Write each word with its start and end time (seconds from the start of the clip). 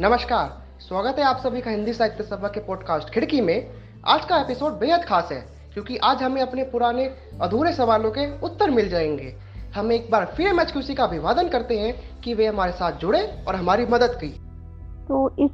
नमस्कार, 0.00 0.62
स्वागत 0.80 1.18
है 1.18 1.24
आप 1.24 1.36
सभी 1.36 1.60
का 1.60 1.70
हिंदी 1.70 1.92
साहित्य 1.92 2.24
सभा 2.24 2.48
के 2.48 2.60
पॉडकास्ट 2.60 3.10
खिड़की 3.10 3.40
में। 3.40 3.66
आज 4.06 4.24
का 4.24 4.36
एपिसोड 4.36 4.72
बेहद 4.72 5.04
खास 5.04 5.28
है, 5.32 5.44
क्योंकि 5.74 5.96
आज 5.96 6.22
हमें 6.22 6.42
अपने 6.42 6.62
पुराने, 6.62 7.10
अधूरे 7.42 7.72
सवालों 7.72 8.10
के 8.10 8.40
उत्तर 8.40 8.70
मिल 8.70 8.88
जाएँगे। 8.88 9.36
हम 9.76 9.92
एक 9.92 10.08
बार 10.10 10.24
फिर 10.24 10.46
एम 10.46 10.58
का 10.94 11.04
अभिवादन 11.04 11.48
करते 11.48 11.78
हैं 11.78 12.20
कि 12.20 12.34
वे 12.34 12.46
हमारे 12.46 12.72
साथ 12.72 12.92
जुड़े 12.92 13.44
और 13.48 13.54
हमारी 13.54 13.86
मदद 13.86 14.18
की। 14.24 14.28
तो 15.08 15.36
इस 15.38 15.50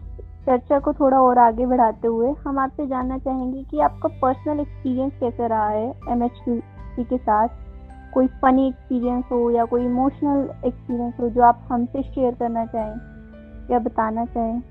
चर्चा 0.46 0.78
को 0.78 0.92
थोड़ा 0.92 1.18
और 1.18 1.38
आगे 1.38 1.66
बढ़ाते 1.66 2.08
हुए 2.08 2.32
हम 2.32 2.58
आपसे 2.58 2.86
जानना 2.86 3.18
चाहेंगे 3.18 3.62
कि 3.62 3.80
आपका 3.80 4.08
पर्सनल 4.08 4.60
एक्सपीरियंस 4.60 5.12
कैसे 5.20 5.48
रहा 5.48 5.68
है 5.68 5.90
एम 6.08 6.28
के 7.04 7.18
साथ? 7.18 7.48
कोई 8.14 8.26
फनी 8.26 8.68
एक्सपीरियंस 8.68 9.24
हो 9.32 9.50
या 9.50 9.64
कोई 9.64 9.84
इमोशनल 9.84 10.66
एक्सपीरियंस 10.66 11.14
हो 11.20 11.28
जो 11.28 11.42
आप 11.42 11.68
हमसे 11.72 12.02
शेयर 12.02 12.34
करना 12.34 12.66
चाहें? 12.66 13.09
या 13.72 13.78
बताना 13.78 14.24
चाहें? 14.24 14.62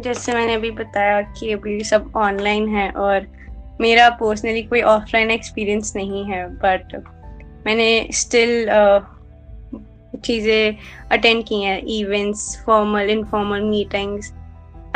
जैसे 0.00 0.34
मैंने 0.34 0.54
अभी 0.54 0.70
बताया 0.70 1.20
कि 1.20 1.52
अभी 1.52 1.84
सब 1.84 2.12
ऑनलाइन 2.16 2.68
है 2.68 2.90
और 2.90 3.26
मेरा 3.80 4.10
पर्सनली 4.10 4.62
कोई 4.62 4.80
ऑफलाइन 4.80 5.30
एक्सपीरियंस 5.30 5.92
नहीं 5.96 6.24
है 6.24 6.46
बट 6.46 6.96
मैंने 7.66 8.08
स्टिल 8.12 8.68
चीज़ें 10.24 10.76
अटेंड 11.12 11.44
की 11.46 11.62
हैं 11.62 11.82
events 11.82 12.62
formal 12.66 13.10
informal 13.10 13.60
meetings 13.60 14.32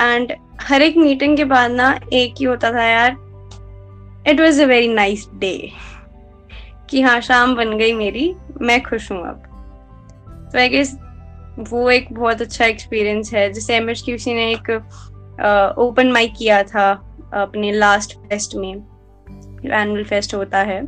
and 0.01 0.32
हर 0.60 0.82
एक 0.82 0.96
मीटिंग 0.96 1.37
के 1.37 1.45
बाद 1.45 1.71
ना 1.71 2.01
एक 2.12 2.34
ही 2.38 2.45
होता 2.45 2.73
था 2.73 2.84
यार 2.84 3.10
it 4.29 4.41
was 4.41 4.62
a 4.62 4.66
very 4.66 4.88
nice 4.88 5.29
day 5.34 5.73
कि 6.91 7.01
हाँ 7.01 7.21
शाम 7.21 7.55
बन 7.57 7.77
गई 7.79 7.93
मेरी, 7.93 8.34
मैं 8.60 8.82
खुश 8.82 9.12
हूँ 9.12 9.29
अब। 9.29 9.43
तो 10.52 10.59
आई 10.59 10.68
गेस 10.68 10.96
वो 11.61 11.91
एक 11.91 12.13
बहुत 12.13 12.41
अच्छा 12.43 12.65
एक्सपीरियंस 12.65 13.33
है। 13.35 13.53
जैसे 13.53 13.77
एम 13.77 13.87
ने 14.29 14.51
एक 14.53 14.71
ओपन 15.79 16.13
माइक 16.13 16.33
किया 16.39 16.63
था 16.63 16.91
अपने 17.35 17.73
लास्ट 17.73 18.16
फेस्ट 18.21 18.55
में। 18.57 18.71
एनुअल 18.71 20.05
फेस्ट 20.05 20.35
होता 20.35 20.59
है 20.63 20.83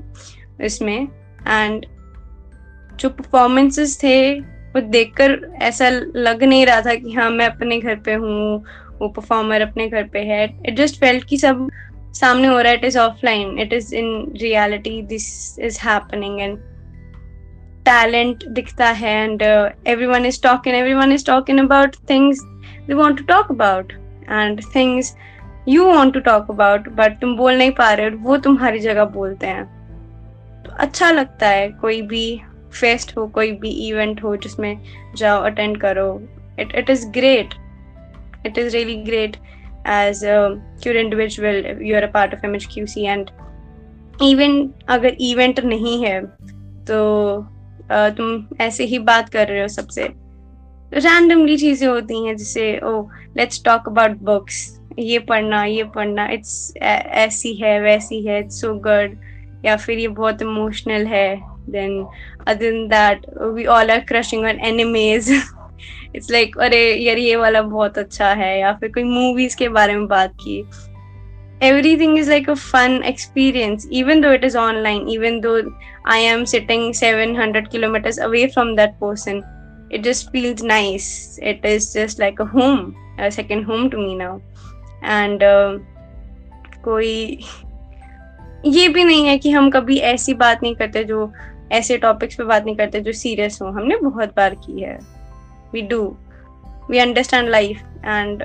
इसमें। 0.60 1.08
एंड 1.48 1.86
जो 2.92 3.08
परफॉर्मेंसेस 3.08 3.98
थे, 4.02 4.40
वो 4.40 4.80
देखकर 4.80 5.38
ऐसा 5.62 5.88
लग 6.16 6.42
नहीं 6.42 6.66
रहा 6.66 6.80
था 6.80 6.94
कि 6.94 7.12
हाँ 7.12 7.30
मैं 7.30 7.46
अपने 7.46 7.78
घर 7.80 7.96
पे 7.96 8.14
हूँ, 8.14 8.64
वो 9.00 9.08
परफॉर्मर 9.08 9.60
अपने 9.60 9.88
घर 9.88 10.08
पे 10.08 10.20
है। 10.24 10.44
इट 10.66 10.76
जस्ट 10.76 11.00
फेल्ट 11.00 11.24
कि 11.24 11.38
सब 11.38 11.68
सामने 12.14 12.48
हो 12.48 12.60
रहा 12.60 12.72
है 12.72 12.78
it 12.78 12.84
is 12.84 12.98
offline 12.98 13.58
it 13.58 13.72
is 13.72 13.94
in 13.94 14.32
reality 14.40 15.00
this 15.02 15.58
is 15.58 15.80
happening 15.80 16.40
and 16.40 16.58
talent 17.84 18.44
दिखता 18.54 18.88
है 19.00 19.14
and 19.22 19.42
everyone 19.42 20.26
is 20.26 20.42
talking 20.42 20.76
everyone 20.76 21.12
is 21.12 21.26
talking 21.26 21.60
about 21.60 21.96
things 22.10 22.40
they 22.86 22.94
want 22.94 23.18
to 23.18 23.24
talk 23.24 23.50
about 23.50 23.92
and 24.30 24.60
things 24.74 25.14
you 25.68 25.84
want 25.84 26.14
to 26.14 26.20
talk 26.20 26.50
about 26.50 26.88
but 26.96 27.20
तुम 27.20 27.36
बोल 27.36 27.58
नहीं 27.58 27.70
पा 27.72 27.92
रहे 27.92 28.08
हो 28.08 28.18
वो 28.22 28.36
तुम्हारी 28.46 28.78
जगह 28.78 29.04
बोलते 29.14 29.46
हैं। 29.46 29.64
तो 30.64 30.70
अच्छा 30.80 31.10
लगता 31.10 31.48
है 31.48 31.68
कोई 31.80 32.00
भी 32.02 32.40
फेस्ट 32.72 33.16
हो, 33.16 33.26
कोई 33.26 33.50
भी 33.52 33.70
इवेंट 33.88 34.22
हो 34.22 34.36
जिसमें 34.36 34.78
जाओ 35.16 35.42
अटेंड 35.42 35.80
करो। 35.80 36.20
It 36.60 36.74
it 36.76 36.90
is 36.90 37.06
great 37.10 37.54
it 38.46 38.58
is 38.58 38.76
really 38.76 38.96
great 39.04 39.36
as 39.88 40.20
queer 40.24 40.96
individual 40.96 41.64
you 41.82 41.96
are 41.96 42.02
a 42.02 42.10
part 42.12 42.34
of 42.34 42.46
M 42.46 42.54
H 42.56 42.66
Q 42.74 42.86
C 42.86 43.04
and 43.06 43.30
even 44.22 44.68
अगर 44.88 45.16
इवेंट 45.20 45.60
नहीं 45.64 46.04
है 46.04 46.20
तो 46.86 46.98
तुम 47.90 48.56
ऐसे 48.60 48.84
ही 48.84 48.98
बात 49.00 49.28
कर 49.28 49.48
रहे 49.48 49.60
हो 49.60 49.68
सबसे। 49.68 50.08
रैंडमली 50.92 51.56
चीज़ें 51.56 51.86
होती 51.88 52.24
हैं 52.26 52.36
जैसे 52.36 52.78
oh 52.78 53.00
let's 53.36 53.62
talk 53.64 53.88
about 53.88 54.16
books 54.22 54.56
ये 54.98 55.18
पढ़ना 55.18 55.64
ये 55.64 55.84
पढ़ना 55.84 56.26
इट्स 56.30 56.72
ऐसी 56.76 57.54
है, 57.54 57.80
वैसी 57.80 58.20
है 58.26 58.38
इट्स 58.40 58.60
सो 58.60 58.72
गुड 58.86 59.16
या 59.64 59.76
फिर 59.76 59.98
ये 59.98 60.08
बहुत 60.10 60.42
इमोशनल 60.42 61.06
है 61.06 61.40
then 61.70 62.04
other 62.46 62.60
than 62.60 62.86
that 62.88 63.26
we 63.54 63.64
all 63.66 63.90
are 63.90 64.00
crushing 64.08 64.44
on 64.44 64.60
anime 64.66 65.30
it's 66.16 66.30
like 66.30 66.58
अरे, 66.58 66.78
यार, 66.94 67.18
ये 67.18 67.36
वाला 67.36 67.62
बहुत 67.62 67.98
अच्छा 67.98 68.32
है. 68.32 68.58
या 68.60 68.72
फिर 68.72 68.90
कोई 68.92 69.04
मूवीज़ 69.04 69.56
के 69.56 69.68
बारे 69.68 69.96
में 69.96 70.06
बात 70.08 70.34
की। 70.40 70.62
Everything 71.62 72.16
is 72.16 72.28
like 72.28 72.48
a 72.48 72.56
fun 72.56 73.02
experience 73.04 73.86
even 73.90 74.20
though 74.20 74.32
it 74.32 74.44
is 74.44 74.56
online 74.56 75.08
even 75.08 75.40
though 75.40 75.58
i 76.04 76.18
am 76.18 76.44
sitting 76.44 76.92
700 76.92 77.70
kilometers 77.70 78.18
away 78.18 78.48
from 78.50 78.74
that 78.76 78.98
person 79.00 79.42
it 79.90 80.02
just 80.02 80.30
feels 80.32 80.62
nice 80.62 81.38
it 81.42 81.64
is 81.64 81.92
just 81.92 82.18
like 82.18 82.40
a 82.40 82.48
home 82.56 82.96
a 83.18 83.30
second 83.30 83.64
home 83.64 83.88
to 83.90 83.96
me 84.06 84.14
now 84.24 84.34
and 85.04 85.42
uh, 85.42 85.78
कोई 86.84 87.38
ये 88.66 88.88
भी 88.88 89.04
नहीं 89.04 89.26
है 89.26 89.36
कि 89.38 89.50
हम 89.50 89.70
कभी 89.70 89.96
ऐसी 90.10 90.34
बात 90.34 90.62
नहीं 90.62 90.74
करते 90.74 91.04
जो 91.04 91.32
ऐसे 91.72 91.96
टॉपिक्स 91.98 92.36
पे 92.36 92.44
बात 92.44 92.64
नहीं 92.64 92.76
करते 92.76 93.00
जो 93.00 93.12
सीरियस 93.12 93.58
हो 93.62 93.68
हमने 93.78 93.96
बहुत 94.02 94.34
बार 94.36 94.54
की 94.64 94.80
है 94.80 94.98
we 95.72 95.82
do 95.92 96.02
we 96.90 96.98
understand 96.98 97.48
life 97.48 97.82
and 98.04 98.44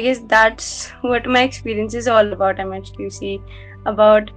guess 0.00 0.18
that's 0.18 0.92
what 1.04 1.26
my 1.26 1.44
experience 1.44 1.94
is 1.94 2.10
all 2.10 2.32
about 2.32 2.60
MHQC 2.60 3.36
about 3.86 4.30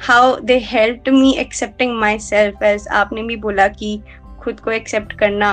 how 0.00 0.36
they 0.40 0.58
help 0.58 1.08
me 1.08 1.32
accepting 1.38 1.98
my 2.00 2.18
self 2.18 2.62
as 2.62 2.88
आपने 2.88 3.22
भी 3.22 3.36
बोला 3.36 3.68
कि 3.68 4.00
खुद 4.40 4.60
को 4.60 4.70
एक्सेप्ट 4.70 5.12
करना 5.12 5.52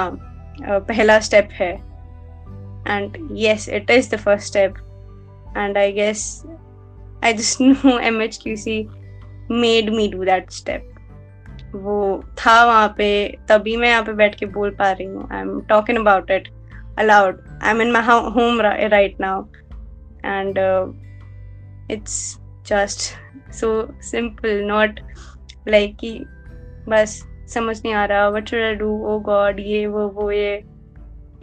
पहला 0.62 1.20
स्टेप 1.20 1.50
है। 1.52 1.74
And 2.88 3.18
yes 3.32 3.70
it 3.70 3.92
is 3.92 4.16
the 4.16 4.20
first 4.20 4.48
step 4.48 4.76
and 5.58 5.78
I 5.78 5.92
guess, 5.92 6.46
I 7.24 7.34
just 7.34 7.60
know 7.62 7.74
MHQC 7.74 8.90
made 9.50 9.92
me 9.94 10.08
do 10.08 10.26
that 10.26 10.52
step. 10.52 10.82
वो 11.76 12.24
था 12.38 12.66
वहाँ 12.66 12.88
पे, 12.98 13.38
तभी 13.50 13.76
मैं 13.78 13.90
यहाँ 13.90 14.04
पे 14.04 14.14
बैठ 14.14 14.36
के 14.36 14.46
बोल 14.46 14.70
पा 14.70 14.92
रही 14.92 15.08
हूँ। 15.08 15.28
Am 15.34 15.60
talking 15.62 15.98
about 15.98 16.32
it 16.32 16.48
aloud 17.00 17.42
I 17.64 17.72
am 17.72 17.82
in 17.82 17.92
my 17.92 18.02
home 18.04 18.62
right 18.62 19.18
now 19.22 19.46
and 20.26 20.58
it's 21.92 22.40
just 22.68 23.00
so 23.54 23.88
simple 24.02 24.62
not 24.64 25.00
like 25.68 25.98
कि 25.98 26.26
बस 26.90 27.28
समझ 27.54 27.78
नहीं 27.78 27.94
आ 27.94 28.06
रहा 28.06 28.30
what 28.30 28.50
should 28.50 28.60
I 28.60 28.76
do 28.76 29.06
oh 29.06 29.20
God 29.20 29.60
ये, 29.60 29.88
वो 29.88 30.08
वो, 30.08 30.32
ये। 30.32 30.64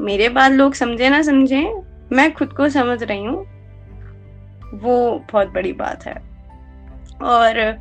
मेरे 0.00 0.28
बाद 0.28 0.52
लोग 0.52 0.74
समझे 0.74 1.08
ना 1.08 1.22
समझे, 1.22 1.74
मैं 2.12 2.34
खुद 2.34 2.52
को 2.52 2.68
समझ 2.68 3.02
रही 3.02 3.24
हूँ। 3.24 3.49
वो 4.74 5.24
बहुत 5.32 5.48
बड़ी 5.48 5.72
बात 5.72 6.06
है। 6.06 6.14
और 7.22 7.80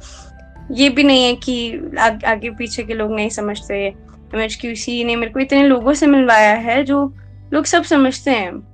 ये 0.71 0.89
भी 0.89 1.03
नहीं 1.03 1.23
है 1.23 1.35
कि 1.35 1.79
आ, 1.99 2.09
आगे 2.25 2.49
पीछे 2.49 2.83
के 2.83 2.93
लोग 2.93 3.11
नहीं 3.11 3.29
समझते 3.29 3.93
एम 4.33 4.41
एच 4.41 4.57
क्यू 4.61 4.75
सी 4.75 5.03
ने 5.03 5.15
मेरे 5.15 5.31
को 5.31 5.39
इतने 5.39 5.63
लोगों 5.67 5.93
से 5.93 6.07
मिलवाया 6.07 6.53
है 6.53 6.83
जो 6.83 7.13
लोग 7.53 7.65
सब 7.65 7.83
समझते 7.83 8.31
हैं। 8.31 8.69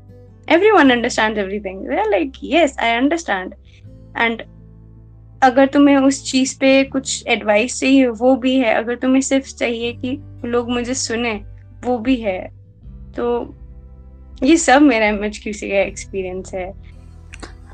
Everyone 0.45 0.91
understands 0.91 1.37
everything. 1.37 1.77
They're 1.89 2.11
like 2.13 2.53
yes 2.53 2.71
i 2.83 3.03
understand. 3.03 3.51
And 4.21 4.41
अगर 5.43 5.65
तुम्हें 5.65 5.97
उस 5.97 6.31
चीज़ 6.31 6.59
पे 6.59 6.83
कुछ 6.83 7.27
एडवाइस 7.27 7.79
चाहिए 7.79 8.07
वो 8.07 8.35
भी 8.35 8.55
है। 8.55 8.73
अगर 8.73 8.95
तुम्हें 8.95 9.21
सिर्फ़ 9.21 9.55
चाहिए 9.55 9.93
कि 9.93 10.19
लोग 10.45 10.69
मुझे 10.69 10.93
सुने 10.93 11.43
वो 11.85 11.97
भी 11.97 12.15
है। 12.15 12.51
तो 13.15 13.55
ये 14.43 14.57
सब 14.57 14.81
मेरा 14.81 15.05
एम 15.05 15.25
एच 15.25 15.37
क्यू 15.37 15.53
सी 15.53 15.69
का 15.69 15.79
एक्सपीरियंस 15.79 16.53
है। 16.53 16.94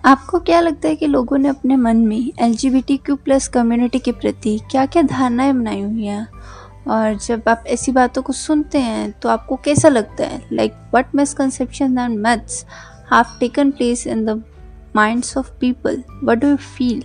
आपको 0.05 0.39
क्या 0.39 0.59
लगता 0.59 0.87
है 0.87 0.95
कि 0.95 1.07
लोगों 1.07 1.37
ने 1.37 1.49
अपने 1.49 1.75
मन 1.75 1.97
में 1.97 2.31
एल 2.39 2.55
प्लस 3.15 3.47
कम्युनिटी 3.47 3.99
के 3.99 4.11
प्रति 4.11 4.59
क्या 4.71 4.85
क्या 4.85 5.01
धारणाएँ 5.01 5.53
बनाई 5.53 5.81
हुई 5.81 6.05
हैं 6.05 6.27
और 6.87 7.17
जब 7.17 7.41
आप 7.47 7.63
ऐसी 7.67 7.91
बातों 7.91 8.21
को 8.21 8.33
सुनते 8.33 8.77
हैं 8.77 9.11
तो 9.11 9.29
आपको 9.29 9.55
कैसा 9.55 9.89
लगता 9.89 10.23
है 10.23 10.41
like 10.51 10.73
what 10.93 11.05
misconception 11.15 11.97
and 11.97 12.17
maths 12.19 12.65
have 13.13 13.25
taken 13.39 13.71
place 13.71 14.07
in 14.07 14.25
the 14.25 14.43
minds 14.95 15.37
of 15.37 15.51
people 15.59 16.03
what 16.23 16.37
do 16.37 16.47
you 16.47 16.55
feel 16.55 17.03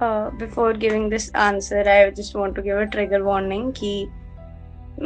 Uh, 0.00 0.30
before 0.40 0.72
giving 0.82 1.06
this 1.12 1.24
answer, 1.34 1.80
I 1.92 2.10
just 2.10 2.36
want 2.36 2.54
to 2.56 2.62
give 2.62 2.76
a 2.78 2.86
trigger 2.86 3.18
warning 3.24 3.64
कि 3.72 3.88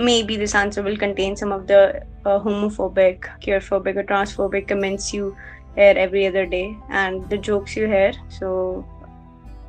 maybe 0.08 0.36
this 0.36 0.54
answer 0.54 0.82
will 0.82 0.98
contain 0.98 1.36
some 1.36 1.52
of 1.52 1.66
the 1.66 1.78
uh, 2.26 2.38
homophobic, 2.38 3.28
queerphobic, 3.46 3.96
or 3.96 4.04
transphobic 4.04 4.68
comments 4.68 5.14
you 5.14 5.34
hear 5.75 5.93
every 5.97 6.27
other 6.27 6.45
day 6.45 6.77
and 6.89 7.29
the 7.29 7.37
jokes 7.37 7.75
you 7.75 7.87
hear. 7.87 8.13
So 8.29 8.85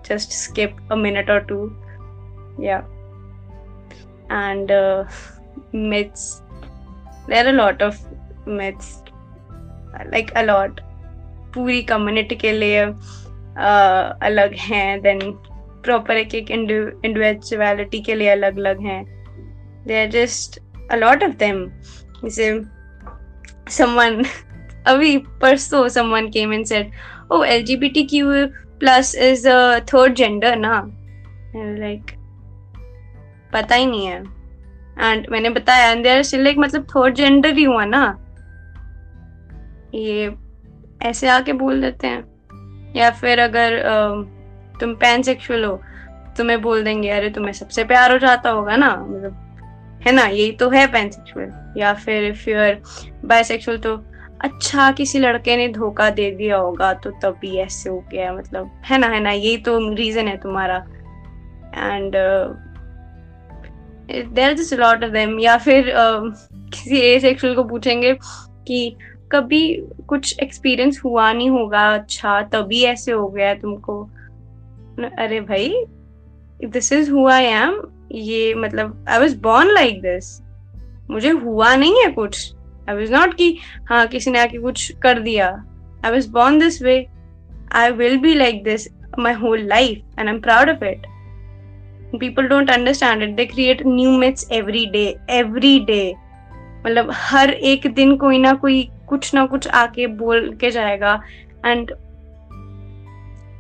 just 0.03 0.33
skip 0.33 0.79
a 0.91 0.97
minute 0.97 1.29
or 1.31 1.41
two. 1.41 1.75
Yeah. 2.59 2.83
and 4.31 4.71
uh, 4.71 5.05
myths. 5.73 6.43
There 7.27 7.45
are 7.45 7.51
a 7.51 7.53
lot 7.53 7.83
of 7.83 7.99
myths, 8.47 9.03
like 10.11 10.33
a 10.35 10.45
lot. 10.45 10.81
पूरी 11.55 11.83
community 11.83 12.37
के 12.37 12.53
लिए 12.53 12.85
uh, 12.87 14.13
अलग 14.23 14.55
हैं 14.61 15.01
then 15.03 15.21
proper 15.85 16.17
एक 16.17 16.35
एक 16.35 16.51
individuality 16.51 18.01
के 18.07 18.15
लिए 18.15 18.29
अलग 18.31 18.59
अलग 18.59 18.81
हैं 18.87 19.05
they 19.87 20.01
are 20.01 20.11
just 20.11 20.59
a 20.91 20.97
lot 20.97 21.23
of 21.25 21.31
them 21.43 21.65
जैसे 22.25 22.51
समवन 23.77 24.23
अभी 24.88 25.18
परसों 25.42 25.88
someone 25.88 26.28
came 26.30 26.54
and 26.54 26.66
said 26.66 26.92
oh 27.32 27.44
LGBTQ 27.44 28.32
plus 28.80 29.16
is 29.16 29.48
a 29.50 29.80
third 29.94 30.14
gender 30.14 30.56
ना? 30.56 30.82
लाइक 31.56 32.12
पता 33.54 33.76
ही 33.76 33.86
नहीं 33.86 34.06
है. 34.06 34.20
एंड 35.00 35.28
मैंने 35.32 35.50
बताया 35.50 35.92
एंड 35.92 36.04
देयर 36.04 36.22
स्टिल 36.24 36.44
लाइक 36.44 36.58
मतलब 36.58 36.88
थर्ड 36.90 37.16
जेंडर 37.16 37.54
ही 37.54 37.64
हुआ 37.64 37.86
ना? 37.86 38.04
ये 39.96 40.36
ऐसे 41.02 41.28
आके 41.28 41.54
बोल 41.54 41.82
देते 41.82 42.08
हैं। 42.08 42.94
या 42.96 43.10
फिर 43.12 43.40
अगर 43.40 43.78
uh, 43.80 44.80
तुम 44.80 44.94
पैन 44.96 45.22
सेक्सुअल 45.22 45.64
हो 45.66 45.82
तुम्हें 46.38 46.62
बोल 46.62 46.84
देंगे 46.84 47.10
अरे 47.10 47.30
तुम्हें 47.30 47.54
सबसे 47.54 47.84
प्यार 47.84 48.12
हो 48.12 48.18
जाता 48.18 48.50
होगा 48.50 48.76
ना? 48.76 48.96
मतलब 48.96 50.02
है 50.06 50.12
ना? 50.12 50.26
यही 50.26 50.52
तो 50.52 50.70
है 50.70 50.86
पैनसेक्सुअल 50.88 51.80
या 51.80 51.94
फिर 51.94 52.24
इफ़ 52.24 52.50
यू 52.50 52.58
आर 52.60 52.82
बायसेक्सुअल 53.26 53.78
तो 53.78 53.96
अच्छा 54.44 54.92
किसी 54.92 55.20
लड़के 55.20 55.56
ने 55.58 55.68
धोखा 55.68 56.10
दे 56.10 56.30
दिया 56.32 56.58
होगा 56.58 56.94
तो 56.94 57.10
तभी 57.22 57.56
ऐसे 57.58 57.90
हो 57.90 58.00
गया 58.12 58.34
मतलब 58.34 58.72
है 58.86 58.98
ना 58.98 59.08
है 59.08 59.20
ना 59.20 59.32
यही 59.32 59.58
तो 59.58 59.78
रीजन 59.96 60.28
है 60.28 60.36
तुम्हारा। 60.38 60.78
And 61.76 62.16
there 64.34 64.54
just 64.54 64.74
lot 64.74 65.04
of 65.04 65.12
them 65.12 65.40
या 65.40 65.58
फिर 65.58 65.90
uh, 65.90 66.34
किसी 66.74 67.00
ए 67.00 67.20
सेक्सुअल 67.20 67.56
को 67.56 67.64
पूछेंगे 67.64 68.14
कि 68.68 68.96
कभी 69.32 69.62
कुछ 70.08 70.40
एक्सपीरियंस 70.40 71.02
हुआ 71.06 71.32
नहीं 71.34 71.50
होगा 71.50 71.88
अच्छा 71.94 72.42
तभी 72.54 72.84
ऐसे 72.84 73.12
हो 73.12 73.28
गया 73.28 73.54
तुमको। 73.56 74.02
अरे 75.20 75.40
भाई 75.42 75.86
this 76.66 76.92
is 76.94 77.12
who 77.12 77.28
I 77.28 77.46
am 77.46 77.82
ये 78.12 78.54
मतलब 78.56 79.06
I 79.10 79.20
was 79.20 79.38
born 79.42 79.72
like 79.74 80.02
this 80.02 80.40
मुझे 81.10 81.30
हुआ 81.30 81.76
नहीं 81.76 82.02
है 82.02 82.12
कुछ। 82.12 82.54
आई 82.90 82.96
वॉज़ 82.96 83.14
नॉट 83.14 83.34
कि 83.34 83.58
हाँ 83.90 84.06
किसी 84.08 84.32
ने 84.32 84.40
आके 84.40 84.58
कुछ 84.58 84.92
कर 85.04 85.20
दिया। 85.20 85.48
I 86.06 86.12
was 86.12 86.30
born 86.32 86.60
this 86.60 86.82
way 86.82 87.06
I 87.76 87.92
will 87.92 88.18
be 88.18 88.34
like 88.36 88.64
this 88.64 88.88
my 89.20 89.34
whole 89.34 89.68
life 89.68 90.20
and 90.20 90.28
I 90.28 90.34
am 90.36 90.42
proud 90.42 90.70
of 90.70 90.86
it 90.86 91.08
people 92.22 92.48
don't 92.50 92.70
understand 92.70 93.24
it. 93.24 93.32
They 93.38 93.46
create 93.48 93.80
new 93.86 94.10
myths 94.24 94.44
every 94.52 94.82
day 94.96 95.08
every 95.38 95.72
day. 95.86 96.14
मतलब 96.86 97.10
हर 97.12 97.50
एक 97.50 97.88
दिन 97.94 98.16
कोई 98.18 98.38
ना 98.38 98.54
कोई, 98.54 98.84
कुछ 99.08 99.34
ना 99.34 99.46
कुछ 99.46 99.68
आके 99.68 100.08
बोल 100.20 100.54
के 100.62 100.72
जाएगा। 100.72 101.14
एंड 101.66 101.92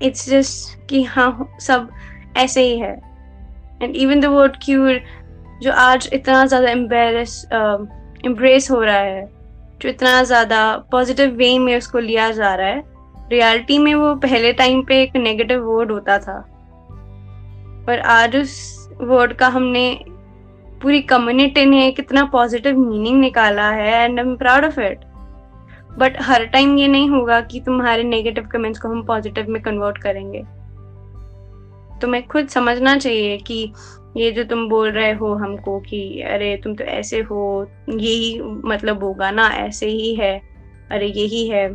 इट्स 0.04 0.30
जस्ट 0.30 0.88
कि 0.90 1.04
हाँ 1.04 1.58
सब 1.60 1.90
ऐसे 2.38 2.62
ही 2.62 2.78
है। 2.80 2.94
And 3.82 3.96
even 3.96 4.20
the 4.20 4.26
word 4.26 4.58
queer 4.66 5.00
जो 5.62 5.72
आज 5.72 6.10
इतना 6.14 6.46
ज़्यादा 6.46 6.70
एम्बेरस 6.72 7.46
एम्ब्रेस 8.24 8.70
हो 8.72 8.82
रहा 8.82 8.98
है, 8.98 9.26
जो 9.82 9.90
इतना 9.90 10.24
ज़्यादा 10.24 10.76
पॉजिटिव 10.92 11.30
वे 11.38 11.58
में 11.60 11.78
उसको 11.78 12.00
लिया 12.00 12.32
जा 12.32 12.54
रहा 12.56 12.68
है 12.68 12.84
रियलिटी 13.32 13.78
में 13.78 13.94
वो 13.96 14.14
पहले 14.18 14.52
टाइम 14.54 14.82
पे 14.84 15.02
एक 15.02 15.16
नेगेटिव 15.18 15.64
वर्ड 15.66 15.92
होता 15.92 16.18
था। 16.18 16.40
पर 17.88 18.00
आज 18.00 18.36
उस 18.36 18.90
वर्ड 19.02 19.34
का 19.34 19.48
हमने 19.48 19.86
पूरी 20.82 21.02
कम्युनिटी 21.02 21.66
ने 21.66 21.92
कितना 21.92 22.24
पॉजिटिव 22.26 22.78
मीनिंग 22.80 23.20
निकाला 23.20 23.70
है 23.72 24.04
and 24.04 24.20
I 24.20 24.26
am 24.26 24.36
proud 24.36 24.66
of 24.66 24.80
it 24.80 25.00
but 26.00 26.18
her 26.22 26.46
time 26.46 26.78
ये 26.78 26.88
नहीं 26.88 27.10
होगा 27.10 27.40
कि 27.42 27.60
तुम्हारे 27.60 28.04
नेगेटिव 28.04 28.48
कमेंट्स 28.52 28.80
को 28.80 28.90
हम 28.90 29.04
पॉजिटिव 29.04 29.50
में 29.50 29.62
कन्वर्ट 29.62 29.98
करेंगे। 29.98 30.44
तुम्हें 32.02 32.26
खुद 32.28 32.48
समझना 32.48 32.98
चाहिए 32.98 33.38
कि 33.38 33.66
ये 34.18 34.32
जो 34.32 34.44
तुम 34.44 34.70
बोल 34.70 34.92
रहे 34.92 35.12
हो 35.12 35.34
हमको 35.34 35.80
कि 35.80 36.22
अरे 36.22 36.58
तुम 36.64 36.76
तो 36.76 36.84
ऐसे 36.84 37.20
हो 37.20 37.72
यही 37.90 38.42
मतलब 38.42 39.04
होगा 39.04 39.32
ना 39.32 39.48
ऐसे 39.48 39.86
ही 39.86 40.16
है 40.16 40.42
अरे 40.92 41.08
यही 41.08 41.48
है। 41.48 41.70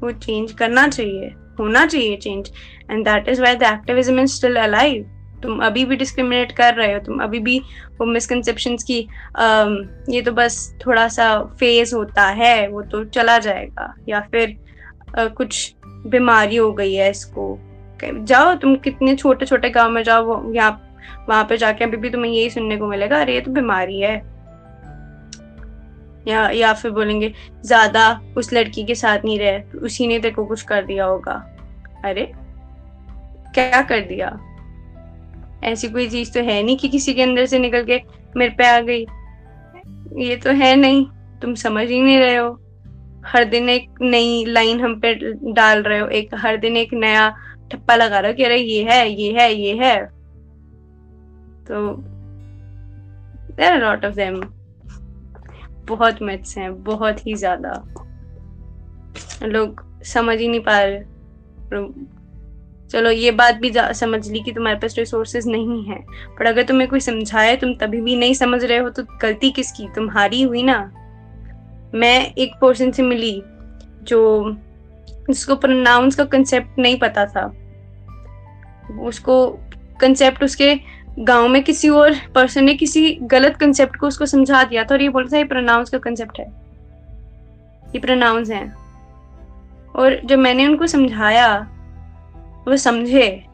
वो 0.00 0.10
चेंज 0.12 0.52
करना 0.52 0.88
चाहिए 0.88 1.32
होना 1.58 1.86
चाहिए 1.86 2.16
change 2.16 2.50
and 2.90 3.04
that 3.04 3.28
is 3.28 3.42
why 3.42 3.54
the 3.54 3.62
activism 3.62 4.20
is 4.20 4.34
still 4.34 4.56
alive 4.56 5.10
तुम 5.42 5.58
अभी 5.58 5.84
भी 5.84 5.96
डिस्क्रिमिनेट 5.96 6.52
कर 6.52 6.74
रहे 6.74 6.92
हो 6.92 6.98
तुम 6.98 7.18
अभी 7.18 7.38
भी 7.38 7.58
वो 8.00 8.06
मिसकनसेप्शन 8.06 8.76
की 8.76 9.08
um, 9.42 9.86
ये 10.14 10.22
तो 10.22 10.32
बस 10.32 10.78
थोड़ा 10.86 11.08
सा 11.08 11.42
फ़ेज़ 11.60 11.94
होता 11.94 12.26
है 12.26 12.68
वो 12.68 12.82
तो 12.82 13.04
चला 13.04 13.38
जाएगा 13.38 13.94
या 14.08 14.20
फिर 14.20 14.56
कुछ 15.18 15.74
बीमारी 15.86 16.56
हो 16.56 16.72
गई 16.72 16.94
है 16.94 17.10
इसको। 17.10 17.58
जाओ 18.04 18.54
तुम 18.54 18.76
कितने 18.76 19.16
छोटे 19.16 19.46
छोटे 19.46 19.70
गाँव 19.70 19.90
में 19.90 20.02
जाओ 20.02 20.24
वो 20.24 20.54
यहाँ 20.54 20.82
वहाँ 21.28 21.44
पे 21.44 21.56
जाके 21.56 21.84
अभी 21.84 21.96
भी 21.96 22.10
तुम्हें 22.10 22.32
यही 22.32 22.50
सुनने 22.50 22.76
को 22.76 22.86
मिलेगा, 22.86 23.20
अरे, 23.20 23.34
ये 23.34 23.40
तो 23.40 23.50
बीमारी 23.50 24.00
है। 24.00 24.36
या 26.28 26.50
या 26.50 26.72
फिर 26.72 26.90
बोलेंगे, 26.90 27.32
ज़्यादा 27.64 28.20
उस 28.36 28.52
लड़की 28.52 28.84
के 28.84 28.94
साथ 28.94 29.18
नहीं 29.24 29.38
रहे, 29.38 29.78
उसी 29.78 30.06
ने 30.06 30.18
तेरे 30.18 30.34
को 30.34 30.44
कुछ 30.44 30.62
कर 30.62 30.84
दिया 30.84 31.04
होगा। 31.04 31.56
अरे, 32.04 32.32
क्या 33.54 33.82
कर 33.82 34.00
दिया? 34.00 34.40
ऐसी 35.64 35.88
कोई 35.88 36.08
चीज़ 36.08 36.32
तो 36.32 36.40
है 36.40 36.62
नहीं 36.62 36.76
कि 36.76 36.88
किसी 36.88 37.14
के 37.14 37.22
अंदर 37.22 37.46
से 37.46 37.58
निकल 37.58 37.84
के 37.84 38.02
मेरे 38.36 38.54
पे 38.54 38.66
आ 38.66 38.80
गई। 38.80 39.06
ये 40.16 40.36
तो 40.36 40.50
है 40.50 40.76
नहीं, 40.76 41.06
तुम 41.42 41.54
समझ 41.54 41.88
ही 41.88 42.00
नहीं 42.00 42.18
रहे 42.18 42.36
हो। 42.36 42.60
हर 43.26 43.44
दिन 43.44 43.68
एक 43.68 43.90
नई 44.02 44.44
लाइन 44.48 44.80
हम 44.80 45.00
पे 45.00 45.14
डाल 45.52 45.82
रहे 45.82 45.98
हो, 45.98 46.08
एक, 46.08 46.30
हर 46.34 46.56
दिन 46.56 46.76
एक 46.76 46.94
नया 46.94 47.36
ठप्पा 47.72 47.96
लगा 47.96 48.18
रहे 48.18 48.30
हो 48.30 48.36
कि, 48.36 48.44
अरे, 48.44 48.56
ये 48.56 48.84
है 48.90 49.10
ये 49.10 49.32
है 49.32 49.54
ये 49.54 49.74
है। 49.74 50.15
तो 51.68 51.92
there 53.52 53.72
are 53.72 53.78
lot 53.80 54.04
of 54.04 54.14
them 54.14 54.40
बहुत 55.86 56.22
मिथ्स 56.22 56.56
हैं, 56.58 56.82
बहुत 56.84 57.26
ही 57.26 57.34
ज़्यादा। 57.34 57.72
लोग 59.44 59.84
समझ 60.04 60.38
ही 60.38 60.48
नहीं 60.48 60.60
पा 60.60 60.78
रहे। 60.82 61.00
चलो, 62.90 63.10
ये 63.10 63.30
बात 63.30 63.54
भी 63.54 63.72
समझ 63.74 64.28
ली 64.28 64.40
कि 64.40 64.52
तुम्हारे 64.52 64.78
पास 64.78 64.94
रिसोर्सेज 64.98 65.46
नहीं 65.48 65.82
है। 65.84 65.98
पर 66.38 66.46
अगर 66.46 66.62
तुम्हें 66.62 66.88
कोई 66.88 67.00
समझाए, 67.00 67.56
तुम 67.56 67.74
तभी 67.74 68.00
भी 68.00 68.16
नहीं 68.16 68.34
समझ 68.34 68.62
रहे 68.64 68.78
हो 68.78 68.90
तो 68.90 69.02
गलती 69.22 69.50
किसकी? 69.50 69.88
तुम्हारी 69.88 70.42
हुई 70.42 70.62
ना। 70.62 70.78
मैं 71.94 72.34
एक 72.34 72.54
पर्सन 72.60 72.90
से 72.90 73.02
मिली, 73.02 73.42
जो 74.02 74.56
जिसको 75.28 75.54
प्रोनाउंस 75.56 76.14
का 76.14 76.24
कंसेप्ट 76.24 76.78
नहीं 76.78 76.98
पता 76.98 77.24
था। 77.26 77.46
उसको 79.00 79.46
कंसेप्ट 80.00 80.42
उसके 80.44 80.74
गाँव 81.18 81.48
में 81.48 81.64
किसी 81.64 81.88
और 81.88 82.14
पर्सन 82.34 82.64
ने 82.64 82.74
किसी 82.74 83.18
गलत 83.22 83.56
कंसेप्ट 83.56 83.96
को 83.96 84.06
उसको 84.06 84.26
समझा 84.26 84.64
दिया 84.64 84.84
था 84.84 84.88
और 84.92 85.02
ये 85.02 85.08
बोलता 85.08 85.32
था, 85.32 85.38
ये 85.38 85.44
प्रोनाउंस 85.44 85.90
का 85.90 85.98
कंसेप्ट 85.98 86.38
है। 86.40 86.46
ये 87.86 87.98
प्रोनाउंस 87.98 88.50
है। 88.50 88.74
और 89.96 90.20
जब 90.24 90.38
मैंने 90.38 90.66
उनको 90.66 90.86
समझाया, 90.86 91.58
वो 92.68 92.76
समझे। 92.76 93.44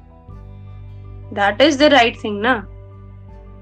That 1.33 1.61
is 1.61 1.78
the 1.78 1.83
right 1.83 2.16
thing 2.25 2.40
ना? 2.40 2.66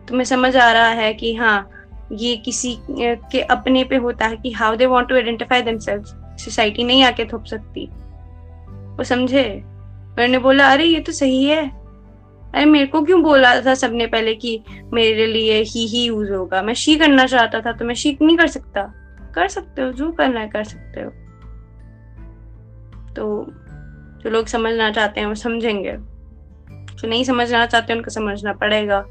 तुम्हें 0.09 0.25
समझ 0.25 0.57
आ 0.57 0.73
रहा 0.73 0.88
है 0.88 1.14
कि 1.14 1.35
हाँ 1.35 1.71
ये 2.12 2.37
किसी 2.37 2.78
के 2.90 3.40
अपने 3.40 3.85
पे 3.85 3.97
होता 3.97 4.26
है 4.26 4.37
कि 4.37 4.50
how 4.50 4.76
they 4.76 4.87
want 4.87 5.09
to 5.09 5.14
identify 5.14 5.62
themselves 5.62 6.09
society 6.45 6.85
नहीं 6.85 7.04
आके 7.04 7.25
थोप 7.25 7.45
सकती। 7.45 7.87
वो 8.69 9.04
समझे। 9.04 9.62
मैंने 10.19 10.38
बोला, 10.38 10.69
अरे, 10.71 10.85
ये 10.85 11.00
तो 11.00 11.12
सही 11.12 11.45
है। 11.45 11.80
अरे 12.54 12.64
मेरे 12.64 12.87
को 12.87 13.02
क्यों 13.02 13.23
बोला 13.23 13.61
था 13.61 13.75
सबने 13.75 14.07
पहले 14.07 14.35
कि 14.35 14.64
मेरे 14.92 15.26
लिए 15.26 15.61
ही 15.61 15.87
ही 15.87 16.04
यूज़ 16.04 16.33
होगा? 16.33 16.62
मैं 16.62 16.75
शी 16.75 16.97
करना 16.97 17.26
चाहता 17.26 17.61
था 17.61 17.73
तो 17.73 17.85
मैं 17.85 17.95
शी 17.95 18.19
नहीं 18.23 18.37
कर 18.37 18.47
सकता। 18.47 18.83
कर 19.35 19.49
सकते 19.49 19.83
हो, 19.83 19.92
जो 19.92 20.12
करना 20.12 20.40
है 20.40 20.49
कर 20.49 20.64
सकते 20.64 21.00
हो। 21.00 21.11
तो 23.14 23.47
जो 24.21 24.30
लोग 24.30 24.47
समझना 24.47 24.90
चाहते 24.90 25.21
हैं 25.21 25.26
वो 25.26 25.35
समझेंगे। 25.35 25.97
जो 26.71 27.09
नहीं 27.09 27.25
समझना 27.25 27.66
चाहते 27.66 27.92
उनको 27.92 28.11
समझना 28.11 28.52
पड़ेगा 28.52 29.04